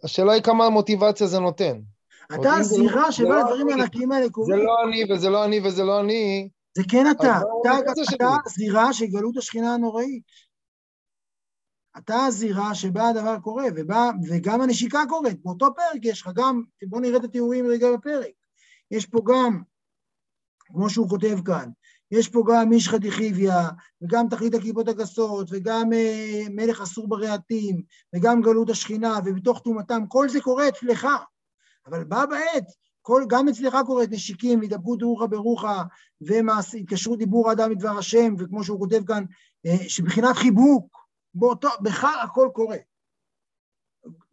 השאלה 0.04 0.32
היא 0.32 0.42
כמה 0.42 0.70
מוטיבציה 0.70 1.26
זה 1.26 1.38
נותן. 1.38 1.80
אתה 2.34 2.54
הזירה 2.54 3.12
שבה 3.12 3.28
לא 3.28 3.40
הדברים 3.40 3.68
הענקיים 3.68 4.12
האלה 4.12 4.30
קורים. 4.30 4.58
זה 4.58 4.64
לא 4.64 4.82
אני 4.84 5.12
וזה 5.12 5.30
לא 5.30 5.44
אני 5.44 5.60
וזה 5.64 5.84
לא 5.84 6.00
אני, 6.00 6.48
זה 6.76 6.82
כן 6.90 7.06
אתה, 7.10 7.40
אתה, 7.60 7.78
אתה 8.14 8.36
הזירה 8.46 8.92
של 8.92 9.06
גלות 9.06 9.36
השכינה 9.36 9.74
הנוראית. 9.74 10.22
אתה 11.98 12.24
הזירה 12.24 12.74
שבה 12.74 13.08
הדבר 13.08 13.40
קורה, 13.40 13.64
ובא, 13.76 14.10
וגם 14.28 14.60
הנשיקה 14.60 15.02
קורית. 15.08 15.42
באותו 15.42 15.66
פרק 15.74 16.04
יש 16.04 16.22
לך 16.22 16.30
גם, 16.34 16.62
בואו 16.86 17.00
נראה 17.00 17.18
את 17.18 17.24
התיאורים 17.24 17.66
רגע 17.66 17.86
בפרק. 17.92 18.32
יש 18.90 19.06
פה 19.06 19.20
גם, 19.26 19.62
כמו 20.58 20.90
שהוא 20.90 21.08
כותב 21.08 21.38
כאן, 21.44 21.70
יש 22.10 22.28
פה 22.28 22.42
גם 22.48 22.68
מישחא 22.68 22.96
דחיביא, 22.96 23.52
וגם 24.02 24.28
תכלית 24.30 24.54
הכיפות 24.54 24.88
הגסות, 24.88 25.48
וגם 25.50 25.92
אה, 25.92 26.42
מלך 26.50 26.80
אסור 26.80 27.08
ברהטים, 27.08 27.82
וגם 28.14 28.42
גלות 28.42 28.70
השכינה, 28.70 29.18
ובתוך 29.24 29.60
טומאתם, 29.60 30.02
כל 30.08 30.28
זה 30.28 30.40
קורה 30.40 30.68
אצלך. 30.68 31.06
אבל 31.86 32.04
בה 32.04 32.26
בעת 32.26 32.64
כל, 33.06 33.24
גם 33.28 33.48
אצלך 33.48 33.76
קורית 33.86 34.10
נשיקים, 34.10 34.60
הידברות 34.60 35.02
רוחה 35.02 35.26
ברוחה, 35.26 35.82
והתקשרות 36.20 37.18
דיבור 37.18 37.50
האדם 37.50 37.70
מדבר 37.70 37.98
השם, 37.98 38.34
וכמו 38.38 38.64
שהוא 38.64 38.78
כותב 38.78 39.06
כאן, 39.06 39.24
אה, 39.66 39.88
שבחינת 39.88 40.36
חיבוק, 40.36 40.96
באותו, 41.34 41.68
בך 41.80 42.04
הכל 42.24 42.48
קורה. 42.54 42.76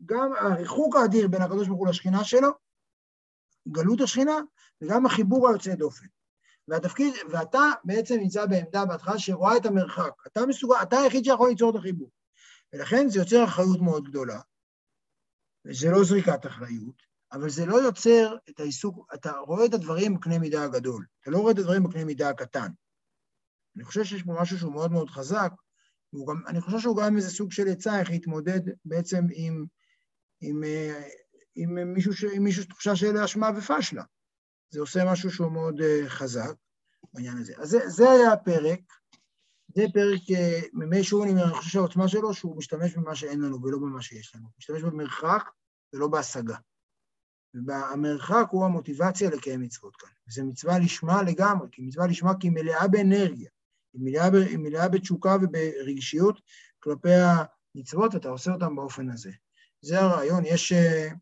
גם 0.05 0.31
הריחוק 0.39 0.95
האדיר 0.95 1.27
בין 1.27 1.41
הקדוש 1.41 1.67
ברוך 1.67 1.79
הוא 1.79 1.87
לשכינה 1.87 2.23
שלו, 2.23 2.49
גלות 3.67 4.01
השכינה 4.01 4.39
וגם 4.81 5.05
החיבור 5.05 5.49
היוצא 5.49 5.75
דופן. 5.75 6.05
והתפקיד, 6.67 7.13
ואתה 7.31 7.59
בעצם 7.83 8.15
נמצא 8.15 8.45
בעמדה 8.45 8.85
בהתחלה 8.85 9.19
שרואה 9.19 9.57
את 9.57 9.65
המרחק. 9.65 10.11
אתה 10.27 10.45
מסוגל, 10.45 10.75
אתה 10.81 10.99
היחיד 10.99 11.25
שיכול 11.25 11.49
ליצור 11.49 11.69
את 11.69 11.75
החיבור. 11.75 12.09
ולכן 12.73 13.09
זה 13.09 13.19
יוצר 13.19 13.43
אחריות 13.43 13.81
מאוד 13.81 14.03
גדולה. 14.03 14.39
וזה 15.65 15.91
לא 15.91 16.03
זריקת 16.03 16.45
אחריות, 16.45 17.10
אבל 17.33 17.49
זה 17.49 17.65
לא 17.65 17.75
יוצר 17.75 18.35
את 18.49 18.59
העיסוק, 18.59 19.13
אתה 19.13 19.31
רואה 19.31 19.65
את 19.65 19.73
הדברים 19.73 20.15
בקנה 20.15 20.39
מידה 20.39 20.63
הגדול, 20.63 21.05
אתה 21.21 21.31
לא 21.31 21.37
רואה 21.37 21.51
את 21.51 21.59
הדברים 21.59 21.83
בקנה 21.83 22.05
מידה 22.05 22.29
הקטן. 22.29 22.67
אני 23.75 23.83
חושב 23.83 24.03
שיש 24.03 24.23
פה 24.23 24.41
משהו 24.41 24.59
שהוא 24.59 24.73
מאוד 24.73 24.91
מאוד 24.91 25.09
חזק, 25.09 25.51
גם, 26.27 26.41
אני 26.47 26.61
חושב 26.61 26.79
שהוא 26.79 26.97
גם 26.97 27.17
איזה 27.17 27.29
סוג 27.29 27.51
של 27.51 27.67
עצה 27.67 27.99
איך 27.99 28.09
להתמודד 28.09 28.59
בעצם 28.85 29.25
עם, 29.33 29.65
עם, 30.41 30.63
אה, 30.63 31.03
עם, 31.55 31.77
עם 31.77 31.93
מישהו, 31.93 32.13
ש, 32.13 32.23
עם 32.23 32.43
מישהו 32.43 32.63
תחושה 32.63 32.95
של 32.95 33.17
אשמה 33.17 33.49
ופשלה. 33.57 34.03
זה 34.69 34.79
עושה 34.79 35.11
משהו 35.11 35.31
שהוא 35.31 35.51
מאוד 35.51 35.79
uh, 35.79 36.09
חזק 36.09 36.53
בעניין 37.13 37.37
הזה. 37.37 37.53
אז 37.57 37.69
זה, 37.69 37.89
זה 37.89 38.11
היה 38.11 38.33
הפרק, 38.33 38.79
זה 39.75 39.83
פרק 39.93 40.21
uh, 40.21 40.69
ממי 40.73 41.03
שוב, 41.03 41.23
אני 41.23 41.53
חושב 41.53 41.69
שהעוצמה 41.69 42.07
שלו, 42.07 42.33
שהוא 42.33 42.57
משתמש 42.57 42.95
במה 42.95 43.15
שאין 43.15 43.41
לנו 43.41 43.63
ולא 43.63 43.77
במה 43.77 44.01
שיש 44.01 44.35
לנו. 44.35 44.47
משתמש 44.57 44.81
במרחק 44.81 45.43
ולא 45.93 46.07
בהשגה. 46.07 46.55
והמרחק 47.65 48.45
הוא 48.49 48.65
המוטיבציה 48.65 49.29
לקיים 49.29 49.61
מצוות 49.61 49.95
כאן. 49.95 50.09
וזו 50.27 50.45
מצווה 50.45 50.79
לשמה 50.79 51.23
לגמרי, 51.23 51.67
כי 51.71 51.81
מצווה 51.81 52.07
לשמה 52.07 52.33
כי 52.39 52.47
היא 52.47 52.51
מלאה 52.51 52.87
באנרגיה, 52.87 53.49
היא 53.93 54.01
מלאה, 54.03 54.29
ב, 54.29 54.35
היא 54.35 54.57
מלאה 54.57 54.89
בתשוקה 54.89 55.37
וברגישיות 55.41 56.41
כלפי 56.79 57.09
המצוות, 57.75 58.13
ואתה 58.13 58.29
עושה 58.29 58.51
אותן 58.51 58.75
באופן 58.75 59.09
הזה. 59.09 59.31
זה 59.81 59.99
הרעיון, 59.99 60.45
יש 60.45 60.73
uh, 60.73 61.13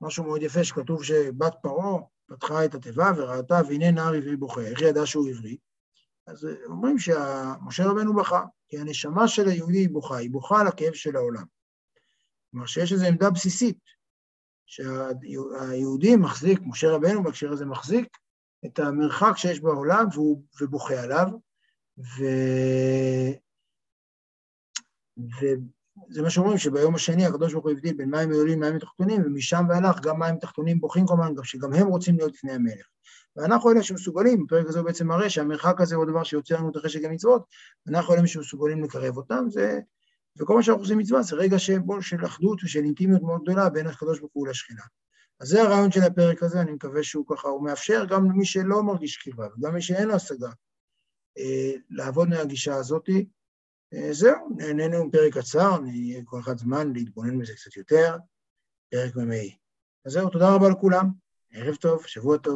משהו 0.00 0.24
מאוד 0.24 0.42
יפה 0.42 0.64
שכתוב 0.64 1.04
שבת 1.04 1.54
פרעה 1.62 2.00
פתחה 2.26 2.64
את 2.64 2.74
התיבה 2.74 3.12
וראתה 3.16 3.60
והנה 3.68 3.90
נער 3.90 4.14
עברי 4.14 4.36
בוכה, 4.36 4.60
איך 4.60 4.82
ידעה 4.82 5.06
שהוא 5.06 5.28
עברי? 5.28 5.56
אז 6.26 6.48
אומרים 6.66 6.98
שמשה 6.98 7.86
רבנו 7.86 8.14
בכה, 8.14 8.44
כי 8.68 8.78
הנשמה 8.78 9.28
של 9.28 9.48
היהודי 9.48 9.78
היא 9.78 9.90
בוכה, 9.90 10.16
היא 10.16 10.30
בוכה 10.30 10.60
על 10.60 10.66
הכאב 10.66 10.92
של 10.92 11.16
העולם. 11.16 11.44
כלומר 12.50 12.66
שיש 12.66 12.92
איזו 12.92 13.06
עמדה 13.06 13.30
בסיסית, 13.30 13.78
שהיהודי 14.66 16.16
מחזיק, 16.16 16.60
משה 16.62 16.90
רבנו 16.90 17.22
בהקשר 17.22 17.52
הזה 17.52 17.66
מחזיק, 17.66 18.18
את 18.66 18.78
המרחק 18.78 19.32
שיש 19.36 19.60
בעולם 19.60 20.06
והוא, 20.12 20.42
ובוכה 20.60 21.00
עליו, 21.02 21.26
ו... 21.98 22.24
וזה 25.18 26.22
מה 26.22 26.30
שאומרים, 26.30 26.58
שביום 26.58 26.94
השני 26.94 27.26
הקדוש 27.26 27.52
ברוך 27.52 27.64
הוא 27.64 27.72
הבדיל 27.72 27.96
בין 27.96 28.10
מים 28.10 28.32
עולים 28.32 28.62
למים 28.62 28.78
תחתונים, 28.78 29.22
ומשם 29.26 29.64
והלך 29.68 30.00
גם 30.00 30.18
מים 30.18 30.36
תחתונים 30.36 30.80
בוכים 30.80 31.06
כמובן, 31.06 31.32
שגם 31.42 31.72
הם 31.72 31.86
רוצים 31.86 32.16
להיות 32.16 32.32
לפני 32.32 32.52
המלך. 32.52 32.86
ואנחנו 33.36 33.70
אלה 33.72 33.82
שמסוגלים, 33.82 34.44
בפרק 34.44 34.66
הזה 34.68 34.78
הוא 34.78 34.86
בעצם 34.86 35.06
מראה 35.06 35.30
שהמרחק 35.30 35.80
הזה 35.80 35.96
הוא 35.96 36.04
דבר 36.04 36.22
שיוצר 36.22 36.56
לנו 36.56 36.70
את 36.70 36.76
החשק 36.76 37.04
המצוות, 37.04 37.44
ואנחנו 37.86 38.14
אלה 38.14 38.26
שמסוגלים 38.26 38.84
לקרב 38.84 39.16
אותם, 39.16 39.44
זה 39.48 39.80
וכל 40.38 40.54
מה 40.54 40.62
שאנחנו 40.62 40.82
עושים 40.82 40.98
מצווה 40.98 41.22
זה 41.22 41.36
רגע 41.36 41.58
שבו 41.58 42.02
של 42.02 42.24
אחדות 42.26 42.64
ושל 42.64 42.84
אינטימיות 42.84 43.22
מאוד 43.22 43.42
גדולה 43.42 43.70
בין 43.70 43.86
הקדוש 43.86 44.20
ברוך 44.20 44.32
הוא 44.32 44.48
לשכינה. 44.48 44.82
אז 45.40 45.48
זה 45.48 45.62
הרעיון 45.62 45.90
של 45.90 46.02
הפרק 46.02 46.42
הזה, 46.42 46.60
אני 46.60 46.72
מקווה 46.72 47.02
שהוא 47.02 47.24
ככה, 47.28 47.48
הוא 47.48 47.64
מאפשר 47.64 48.04
גם 48.04 48.30
למי 48.30 48.44
שלא 48.44 48.82
מרגיש 48.82 49.16
קרבה, 49.16 49.46
וגם 49.58 49.74
מי 49.74 49.82
שאין 49.82 50.08
לו 50.08 50.14
השגה, 50.14 50.50
אה, 51.38 51.72
לעבוד 51.90 52.28
מהגישה 52.28 52.74
הזאת. 52.74 53.08
אה, 53.94 54.12
זהו, 54.12 54.48
נהנינו 54.56 55.12
פרק 55.12 55.38
קצר, 55.38 55.76
אני 55.76 56.12
אהיה 56.12 56.24
כל 56.24 56.40
אחד 56.40 56.58
זמן 56.58 56.92
להתבונן 56.92 57.38
בזה 57.38 57.52
קצת 57.54 57.76
יותר, 57.76 58.16
פרק 58.90 59.16
ממאי. 59.16 59.56
אז 60.06 60.12
זהו, 60.12 60.30
תודה 60.30 60.54
רבה 60.54 60.68
לכולם, 60.68 61.06
ערב 61.50 61.74
טוב, 61.74 62.06
שבוע 62.06 62.38
טוב. 62.38 62.52